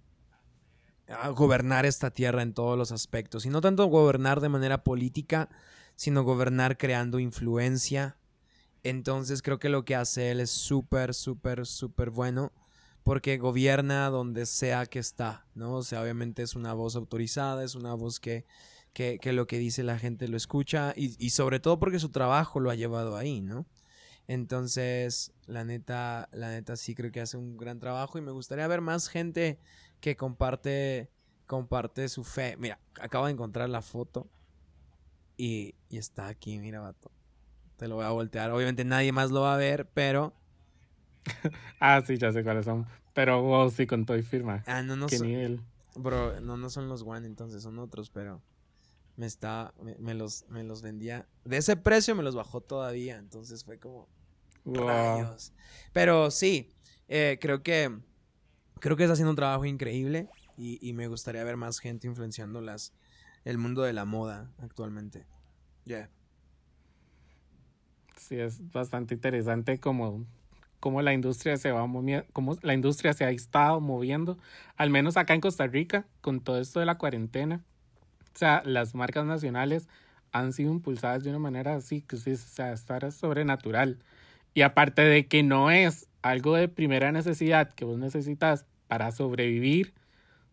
a 1.09 1.31
gobernar 1.31 1.87
esta 1.87 2.11
tierra 2.11 2.43
en 2.43 2.53
todos 2.53 2.77
los 2.77 2.93
aspectos. 2.93 3.47
Y 3.47 3.51
no 3.51 3.63
tanto 3.63 3.87
gobernar 3.87 4.41
de 4.41 4.51
manera 4.51 4.85
política, 4.85 5.49
sino 5.97 6.23
gobernar 6.23 6.77
creando 6.77 7.19
influencia. 7.19 8.19
Entonces 8.83 9.41
creo 9.41 9.59
que 9.59 9.71
lo 9.71 9.87
que 9.87 9.97
hace 9.97 10.31
él 10.31 10.41
es 10.41 10.51
súper, 10.51 11.15
súper, 11.15 11.65
súper 11.67 12.11
bueno 12.11 12.53
porque 13.03 13.39
gobierna 13.39 14.09
donde 14.09 14.47
sea 14.47 14.87
que 14.87 14.99
está, 14.99 15.47
¿no? 15.55 15.75
O 15.75 15.83
sea, 15.83 16.03
obviamente 16.03 16.43
es 16.43 16.57
una 16.57 16.73
voz 16.73 16.97
autorizada, 16.97 17.63
es 17.63 17.75
una 17.75 17.95
voz 17.95 18.19
que, 18.19 18.47
que, 18.93 19.19
lo 19.33 19.47
que 19.47 19.59
dice 19.59 19.83
la 19.83 19.99
gente 19.99 20.27
lo 20.29 20.37
escucha 20.37 20.95
y, 20.97 21.15
y, 21.19 21.31
sobre 21.31 21.61
todo 21.61 21.79
porque 21.79 21.99
su 21.99 22.09
trabajo 22.09 22.61
lo 22.61 22.71
ha 22.71 22.75
llevado 22.75 23.17
ahí, 23.17 23.43
¿no? 23.43 23.67
Entonces, 24.27 25.33
la 25.47 25.65
neta, 25.65 26.29
la 26.33 26.51
neta 26.51 26.77
sí 26.77 26.95
creo 26.95 27.13
que 27.13 27.21
hace 27.21 27.37
un 27.37 27.57
gran 27.57 27.79
trabajo 27.79 28.19
y 28.19 28.23
me 28.23 28.33
gustaría 28.33 28.67
ver 28.67 28.81
más 28.81 29.09
gente 29.09 29.59
que 30.01 30.17
comparte, 30.17 31.11
comparte 31.47 32.09
su 32.09 32.25
fe. 32.25 32.57
Mira, 32.59 32.79
acabo 33.01 33.27
de 33.27 33.33
encontrar 33.33 33.69
la 33.69 33.83
foto 33.83 34.29
y, 35.37 35.75
está 35.91 36.29
aquí, 36.29 36.59
mira, 36.59 36.81
vato. 36.81 37.11
Te 37.77 37.89
lo 37.89 37.97
voy 37.97 38.05
a 38.05 38.11
voltear. 38.11 38.51
Obviamente 38.51 38.85
nadie 38.85 39.13
más 39.13 39.31
lo 39.31 39.43
va 39.43 39.55
a 39.55 39.59
ver, 39.59 39.89
pero. 39.93 40.33
ah, 41.81 42.03
sí, 42.07 42.17
ya 42.17 42.33
sé 42.33 42.45
cuáles 42.45 42.65
son. 42.65 42.87
Pero 43.13 43.43
wow, 43.43 43.71
sí, 43.71 43.87
con 43.87 44.07
todo 44.07 44.17
y 44.17 44.23
firma. 44.23 44.63
Ah, 44.67 44.83
no, 44.83 44.97
no 44.97 45.07
¿Qué 45.07 45.19
son. 45.19 45.27
nivel? 45.27 45.61
Bro, 45.97 46.41
no, 46.41 46.57
no 46.57 46.71
son 46.71 46.89
los 46.89 47.03
One, 47.03 47.27
entonces 47.27 47.63
son 47.63 47.79
otros, 47.79 48.11
pero. 48.11 48.43
Me 49.17 49.27
está. 49.27 49.73
Me, 49.99 50.15
los, 50.15 50.45
me 50.49 50.65
los 50.65 50.83
vendía. 50.83 51.29
De 51.45 51.57
ese 51.57 51.77
precio 51.77 52.15
me 52.15 52.23
los 52.23 52.35
bajó 52.35 52.61
todavía. 52.61 53.17
Entonces 53.19 53.65
fue 53.65 53.79
como. 53.79 54.09
Wow. 54.65 55.37
Pero 55.93 56.31
sí, 56.31 56.75
eh, 57.09 57.39
creo 57.41 57.63
que. 57.63 57.97
Creo 58.81 58.97
que 58.97 59.05
está 59.05 59.13
haciendo 59.13 59.31
un 59.31 59.37
trabajo 59.37 59.65
increíble. 59.65 60.29
Y, 60.57 60.79
y 60.87 60.93
me 60.93 61.09
gustaría 61.09 61.43
ver 61.43 61.57
más 61.57 61.79
gente 61.79 62.07
influenciando 62.07 62.61
las, 62.61 62.93
el 63.45 63.59
mundo 63.59 63.83
de 63.83 63.93
la 63.93 64.05
moda 64.05 64.51
actualmente. 64.59 65.27
Ya. 65.85 66.11
Sí, 68.17 68.37
es 68.37 68.71
bastante 68.71 69.15
interesante 69.15 69.79
como, 69.79 70.25
como 70.81 71.03
la 71.03 71.13
industria 71.13 71.57
se 71.57 71.73
va 71.73 71.87
moviendo, 71.87 72.27
como 72.33 72.57
la 72.63 72.73
industria 72.73 73.13
se 73.13 73.25
ha 73.25 73.31
estado 73.31 73.81
moviendo, 73.81 74.39
al 74.77 74.91
menos 74.91 75.17
acá 75.17 75.35
en 75.35 75.41
Costa 75.41 75.67
Rica, 75.67 76.07
con 76.21 76.41
todo 76.41 76.59
esto 76.59 76.81
de 76.81 76.87
la 76.87 76.97
cuarentena. 76.97 77.65
O 78.35 78.39
sea, 78.39 78.63
las 78.65 78.95
marcas 78.95 79.25
nacionales 79.25 79.89
han 80.33 80.53
sido 80.53 80.73
impulsadas 80.73 81.23
de 81.23 81.31
una 81.31 81.39
manera 81.39 81.77
así, 81.77 82.03
que 82.03 82.17
sí, 82.17 82.33
o 82.33 82.37
sea, 82.37 82.73
estar 82.73 83.11
sobrenatural. 83.13 83.99
Y 84.53 84.63
aparte 84.63 85.03
de 85.03 85.27
que 85.27 85.43
no 85.43 85.71
es 85.71 86.09
algo 86.23 86.57
de 86.57 86.69
primera 86.69 87.13
necesidad 87.13 87.73
que 87.73 87.85
vos 87.85 87.99
necesitas 87.99 88.67
para 88.89 89.13
sobrevivir, 89.13 89.95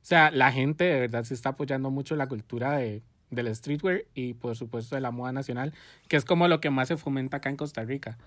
o 0.01 0.05
sea, 0.05 0.31
la 0.31 0.51
gente 0.51 0.83
de 0.83 0.99
verdad 0.99 1.23
se 1.23 1.33
está 1.33 1.49
apoyando 1.49 1.89
mucho 1.91 2.15
la 2.15 2.27
cultura 2.27 2.73
de, 2.73 3.01
del 3.31 3.55
streetwear 3.55 4.03
y 4.13 4.33
por 4.33 4.55
supuesto 4.55 4.95
de 4.95 5.01
la 5.01 5.11
moda 5.11 5.31
nacional, 5.31 5.73
que 6.07 6.17
es 6.17 6.25
como 6.25 6.47
lo 6.47 6.61
que 6.61 6.69
más 6.69 6.87
se 6.87 6.97
fomenta 6.97 7.37
acá 7.37 7.49
en 7.49 7.57
Costa 7.57 7.83
Rica. 7.83 8.17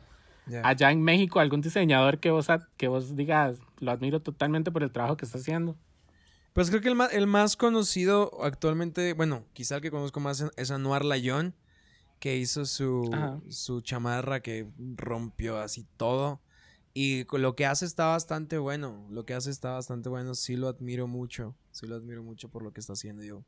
Allá 0.62 0.90
en 0.90 1.02
México, 1.02 1.40
algún 1.40 1.62
diseñador 1.62 2.18
que 2.18 2.30
vos, 2.30 2.48
que 2.76 2.88
vos 2.88 3.16
digas, 3.16 3.60
lo 3.78 3.90
admiro 3.90 4.20
totalmente 4.20 4.70
por 4.70 4.82
el 4.82 4.90
trabajo 4.90 5.16
que 5.16 5.24
está 5.24 5.38
haciendo. 5.38 5.76
Pues 6.54 6.70
creo 6.70 6.80
que 6.80 6.88
el 6.88 6.94
más, 6.94 7.12
el 7.12 7.26
más 7.26 7.56
conocido 7.56 8.42
actualmente, 8.42 9.12
bueno, 9.12 9.44
quizá 9.54 9.76
el 9.76 9.82
que 9.82 9.90
conozco 9.90 10.20
más 10.20 10.44
es 10.56 10.70
Anuar 10.70 11.04
Layón, 11.04 11.56
que 12.20 12.36
hizo 12.36 12.64
su, 12.64 13.10
su 13.48 13.80
chamarra 13.80 14.40
que 14.40 14.70
rompió 14.78 15.58
así 15.58 15.84
todo. 15.96 16.40
Y 16.94 17.26
lo 17.36 17.56
que 17.56 17.66
hace 17.66 17.84
está 17.84 18.06
bastante 18.06 18.56
bueno. 18.56 19.04
Lo 19.10 19.26
que 19.26 19.34
hace 19.34 19.50
está 19.50 19.72
bastante 19.72 20.08
bueno. 20.08 20.36
Sí 20.36 20.54
lo 20.54 20.68
admiro 20.68 21.08
mucho. 21.08 21.56
Sí 21.72 21.88
lo 21.88 21.96
admiro 21.96 22.22
mucho 22.22 22.48
por 22.48 22.62
lo 22.62 22.72
que 22.72 22.78
está 22.78 22.92
haciendo 22.92 23.24
yo. 23.24 23.42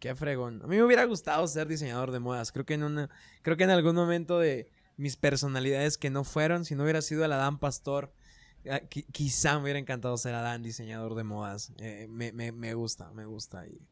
Qué 0.00 0.12
fregón. 0.16 0.62
A 0.64 0.66
mí 0.66 0.74
me 0.74 0.82
hubiera 0.82 1.04
gustado 1.04 1.46
ser 1.46 1.68
diseñador 1.68 2.10
de 2.10 2.18
modas. 2.18 2.50
Creo 2.50 2.66
que 2.66 2.74
en 2.74 2.82
una, 2.82 3.08
creo 3.42 3.56
que 3.56 3.62
en 3.62 3.70
algún 3.70 3.94
momento 3.94 4.40
de 4.40 4.68
mis 4.96 5.16
personalidades 5.16 5.96
que 5.96 6.10
no 6.10 6.24
fueron, 6.24 6.64
si 6.64 6.74
no 6.74 6.82
hubiera 6.82 7.02
sido 7.02 7.24
el 7.24 7.32
Adán 7.32 7.60
Pastor, 7.60 8.12
ah, 8.70 8.80
quizá 9.12 9.56
me 9.56 9.64
hubiera 9.64 9.78
encantado 9.78 10.16
ser 10.16 10.34
Adán, 10.34 10.62
diseñador 10.62 11.14
de 11.14 11.24
modas. 11.24 11.72
Eh, 11.78 12.06
me, 12.08 12.32
me, 12.32 12.52
me, 12.52 12.74
gusta, 12.74 13.10
me 13.12 13.24
gusta. 13.24 13.66
Y 13.66 13.86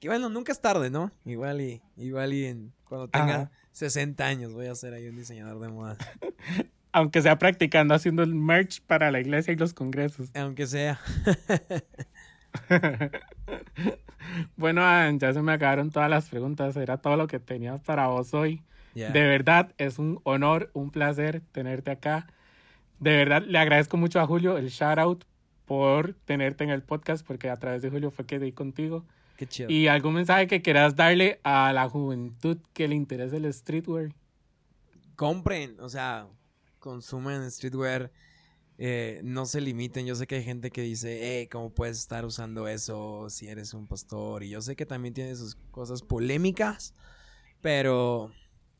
que 0.00 0.08
bueno, 0.08 0.28
nunca 0.28 0.52
es 0.52 0.60
tarde, 0.60 0.90
¿no? 0.90 1.12
Igual 1.24 1.60
y, 1.60 1.82
igual 1.96 2.32
y 2.32 2.46
en, 2.46 2.72
cuando 2.84 3.08
tenga 3.08 3.50
60 3.72 4.24
años 4.24 4.52
voy 4.52 4.66
a 4.66 4.74
ser 4.74 4.94
ahí 4.94 5.08
un 5.08 5.16
diseñador 5.16 5.60
de 5.60 5.68
modas. 5.68 5.98
Aunque 6.92 7.22
sea 7.22 7.38
practicando, 7.38 7.94
haciendo 7.94 8.22
el 8.22 8.34
merch 8.34 8.82
para 8.82 9.10
la 9.10 9.20
iglesia 9.20 9.52
y 9.52 9.56
los 9.56 9.72
congresos. 9.72 10.28
Aunque 10.34 10.66
sea. 10.66 11.00
bueno, 14.56 14.82
ya 15.18 15.32
se 15.32 15.40
me 15.40 15.52
acabaron 15.52 15.90
todas 15.90 16.10
las 16.10 16.28
preguntas. 16.28 16.76
Era 16.76 16.98
todo 16.98 17.16
lo 17.16 17.26
que 17.26 17.38
tenía 17.38 17.78
para 17.78 18.08
vos 18.08 18.34
hoy. 18.34 18.62
De 18.94 19.08
verdad, 19.08 19.72
es 19.78 19.98
un 19.98 20.20
honor, 20.24 20.70
un 20.74 20.90
placer 20.90 21.40
tenerte 21.52 21.90
acá. 21.90 22.26
De 23.02 23.16
verdad, 23.16 23.42
le 23.44 23.58
agradezco 23.58 23.96
mucho 23.96 24.20
a 24.20 24.26
Julio 24.28 24.56
el 24.56 24.68
shout 24.68 24.98
out 24.98 25.24
por 25.64 26.14
tenerte 26.24 26.62
en 26.62 26.70
el 26.70 26.84
podcast, 26.84 27.26
porque 27.26 27.50
a 27.50 27.58
través 27.58 27.82
de 27.82 27.90
Julio 27.90 28.12
fue 28.12 28.26
que 28.26 28.38
di 28.38 28.52
contigo. 28.52 29.04
Qué 29.36 29.44
chido. 29.48 29.68
Y 29.70 29.88
algún 29.88 30.14
mensaje 30.14 30.46
que 30.46 30.62
quieras 30.62 30.94
darle 30.94 31.40
a 31.42 31.72
la 31.72 31.88
juventud 31.88 32.58
que 32.72 32.86
le 32.86 32.94
interese 32.94 33.38
el 33.38 33.52
streetwear. 33.52 34.14
Compren, 35.16 35.80
o 35.80 35.88
sea, 35.88 36.28
consumen 36.78 37.50
streetwear, 37.50 38.12
eh, 38.78 39.20
no 39.24 39.46
se 39.46 39.60
limiten. 39.60 40.06
Yo 40.06 40.14
sé 40.14 40.28
que 40.28 40.36
hay 40.36 40.44
gente 40.44 40.70
que 40.70 40.82
dice, 40.82 41.18
hey, 41.22 41.48
¿cómo 41.48 41.70
puedes 41.70 41.98
estar 41.98 42.24
usando 42.24 42.68
eso 42.68 43.28
si 43.30 43.48
eres 43.48 43.74
un 43.74 43.88
pastor? 43.88 44.44
Y 44.44 44.50
yo 44.50 44.62
sé 44.62 44.76
que 44.76 44.86
también 44.86 45.12
tiene 45.12 45.34
sus 45.34 45.56
cosas 45.72 46.02
polémicas, 46.02 46.94
pero, 47.60 48.30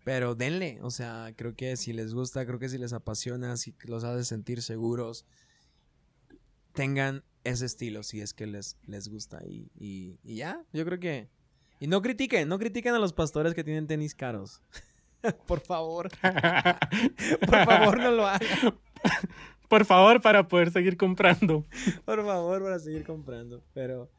pero 0.05 0.35
denle. 0.35 0.79
O 0.83 0.91
sea, 0.91 1.33
creo 1.37 1.55
que 1.55 1.77
si 1.77 1.93
les 1.93 2.15
gusta, 2.15 2.45
creo 2.47 2.59
que 2.59 2.69
si 2.69 2.79
les 2.79 2.93
apasiona, 2.93 3.57
si 3.57 3.75
los 3.85 4.05
hace 4.05 4.25
sentir 4.25 4.63
seguros, 4.63 5.25
tengan 6.73 7.23
ese 7.45 7.67
estilo 7.67 8.03
si 8.03 8.21
es 8.21 8.35
que 8.35 8.47
les, 8.47 8.77
les 8.87 9.09
gusta. 9.09 9.41
Y, 9.47 9.71
y, 9.79 10.19
y 10.23 10.37
ya, 10.37 10.65
yo 10.73 10.85
creo 10.85 10.99
que... 10.99 11.29
Y 11.81 11.89
no 11.89 12.01
critiquen, 12.01 12.49
no 12.49 12.59
critiquen 12.59 12.95
a 12.95 12.99
los 12.99 13.13
pastores 13.13 13.55
que 13.55 13.65
tienen 13.65 13.87
tenis 13.89 14.15
caros. 14.15 14.63
Por 15.47 15.61
favor. 15.61 16.09
Por 16.21 17.65
favor, 17.65 17.99
no 17.99 18.11
lo 18.13 18.27
hagan. 18.27 18.79
Por 19.69 19.85
favor, 19.85 20.21
para 20.21 20.47
poder 20.47 20.71
seguir 20.71 20.97
comprando. 20.97 21.67
Por 22.05 22.25
favor, 22.25 22.63
para 22.63 22.79
seguir 22.79 23.05
comprando. 23.05 23.65
Pero 23.73 24.11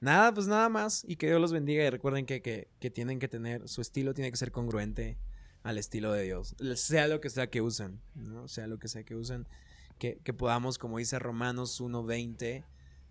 nada, 0.00 0.32
pues 0.32 0.46
nada 0.46 0.68
más. 0.68 1.04
Y 1.06 1.16
que 1.16 1.26
Dios 1.26 1.40
los 1.40 1.52
bendiga. 1.52 1.84
Y 1.84 1.90
recuerden 1.90 2.24
que, 2.24 2.40
que, 2.40 2.68
que 2.78 2.90
tienen 2.90 3.18
que 3.18 3.28
tener 3.28 3.68
su 3.68 3.80
estilo, 3.80 4.14
tiene 4.14 4.30
que 4.30 4.36
ser 4.36 4.52
congruente. 4.52 5.18
Al 5.62 5.78
estilo 5.78 6.12
de 6.12 6.24
Dios. 6.24 6.54
Sea 6.74 7.08
lo 7.08 7.20
que 7.20 7.30
sea 7.30 7.50
que 7.50 7.60
usen, 7.60 8.00
¿no? 8.14 8.48
Sea 8.48 8.66
lo 8.66 8.78
que 8.78 8.88
sea 8.88 9.04
que 9.04 9.14
usen. 9.14 9.46
Que, 9.98 10.18
que 10.24 10.32
podamos, 10.32 10.78
como 10.78 10.98
dice 10.98 11.18
Romanos 11.18 11.80
1.20, 11.80 12.64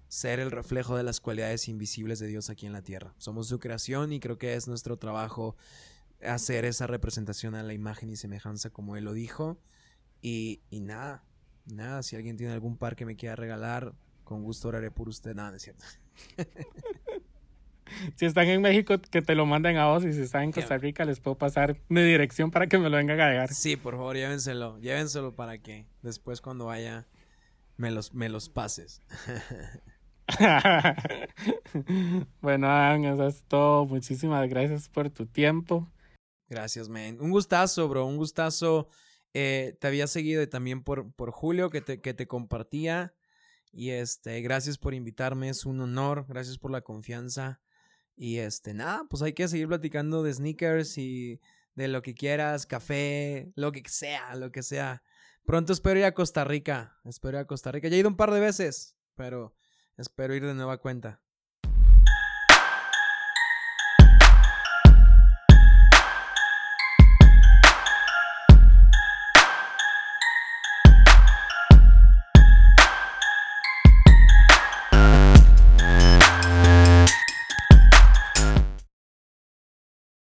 ser 0.08 0.40
el 0.40 0.50
reflejo 0.50 0.98
de 0.98 1.04
las 1.04 1.22
cualidades 1.22 1.68
invisibles 1.68 2.20
de 2.20 2.28
Dios 2.28 2.50
aquí 2.50 2.66
en 2.66 2.74
la 2.74 2.82
tierra. 2.82 3.14
Somos 3.20 3.48
su 3.48 3.60
creación 3.60 4.12
y 4.12 4.20
creo 4.20 4.38
que 4.40 4.56
es 4.56 4.68
nuestro 4.68 4.98
trabajo 4.98 5.56
hacer 6.22 6.66
esa 6.66 6.88
representación 6.88 7.56
a 7.56 7.64
la 7.64 7.74
imagen 7.74 8.10
y 8.10 8.16
semejanza 8.16 8.72
como 8.72 8.96
Él 8.96 9.06
lo 9.06 9.14
dijo. 9.14 9.60
Y, 10.22 10.62
y 10.70 10.80
nada, 10.80 11.24
nada, 11.66 12.04
si 12.04 12.16
alguien 12.16 12.38
tiene 12.38 12.54
algún 12.54 12.78
par 12.78 12.96
que 12.96 13.06
me 13.06 13.16
quiera 13.16 13.36
regalar, 13.36 13.94
con 14.24 14.44
gusto 14.44 14.68
oraré 14.68 14.92
por 14.92 15.10
usted. 15.10 15.36
Nada, 15.36 15.56
es 15.56 15.64
cierto. 15.64 15.86
si 18.16 18.26
están 18.26 18.48
en 18.48 18.62
México, 18.62 19.00
que 19.00 19.22
te 19.22 19.36
lo 19.36 19.46
manden 19.46 19.78
a 19.78 19.88
vos. 19.88 20.06
Y 20.06 20.14
si 20.14 20.22
están 20.22 20.44
en 20.44 20.52
Costa 20.52 20.78
Rica, 20.78 21.06
les 21.06 21.20
puedo 21.20 21.38
pasar 21.38 21.78
mi 21.88 22.02
dirección 22.02 22.52
para 22.52 22.68
que 22.68 22.78
me 22.78 22.90
lo 22.90 22.98
vengan 22.98 23.20
a 23.20 23.30
llegar. 23.30 23.54
Sí, 23.54 23.76
por 23.76 23.96
favor, 23.96 24.16
llévenselo. 24.16 24.80
Llévenselo 24.80 25.36
para 25.36 25.60
que 25.60 25.86
después, 26.02 26.42
cuando 26.42 26.66
vaya, 26.66 27.08
me 27.78 27.92
los, 27.92 28.14
me 28.14 28.30
los 28.30 28.50
pases. 28.50 29.02
bueno, 32.42 32.70
Adam, 32.70 33.06
eso 33.06 33.28
es 33.28 33.44
todo. 33.48 33.86
Muchísimas 33.86 34.48
gracias 34.50 34.90
por 34.90 35.10
tu 35.10 35.26
tiempo. 35.26 35.92
Gracias, 36.48 36.90
man. 36.90 37.18
Un 37.20 37.32
gustazo, 37.32 37.88
bro. 37.88 38.06
Un 38.06 38.18
gustazo. 38.18 38.88
Eh, 39.34 39.78
te 39.80 39.88
había 39.88 40.08
seguido 40.08 40.48
también 40.50 40.84
por, 40.84 41.12
por 41.14 41.32
Julio, 41.32 41.70
que 41.70 41.82
te, 41.82 42.02
que 42.02 42.14
te 42.14 42.28
compartía. 42.28 43.14
Y 43.72 43.92
este, 43.92 44.42
gracias 44.42 44.78
por 44.78 44.94
invitarme, 44.94 45.50
es 45.50 45.66
un 45.66 45.80
honor, 45.82 46.26
gracias 46.28 46.58
por 46.58 46.72
la 46.72 46.82
confianza. 46.82 47.62
Y 48.22 48.40
este, 48.40 48.74
nada, 48.74 49.06
pues 49.10 49.22
hay 49.22 49.32
que 49.32 49.48
seguir 49.48 49.70
platicando 49.70 50.24
de 50.24 50.34
sneakers 50.34 50.98
y 50.98 51.40
de 51.76 51.88
lo 51.88 52.02
que 52.02 52.14
quieras, 52.14 52.66
café, 52.66 53.54
lo 53.56 53.72
que 53.72 53.82
sea, 53.88 54.36
lo 54.36 54.52
que 54.52 54.62
sea. 54.62 55.04
Pronto 55.46 55.72
espero 55.72 56.00
ir 56.02 56.06
a 56.06 56.14
Costa 56.14 56.44
Rica, 56.44 57.00
espero 57.06 57.38
ir 57.38 57.44
a 57.44 57.48
Costa 57.48 57.72
Rica. 57.72 57.88
Ya 57.88 57.96
he 57.96 58.00
ido 58.00 58.10
un 58.10 58.18
par 58.18 58.32
de 58.32 58.42
veces, 58.42 58.98
pero 59.16 59.56
espero 59.96 60.36
ir 60.36 60.46
de 60.46 60.54
nueva 60.54 60.80
cuenta. 60.80 61.22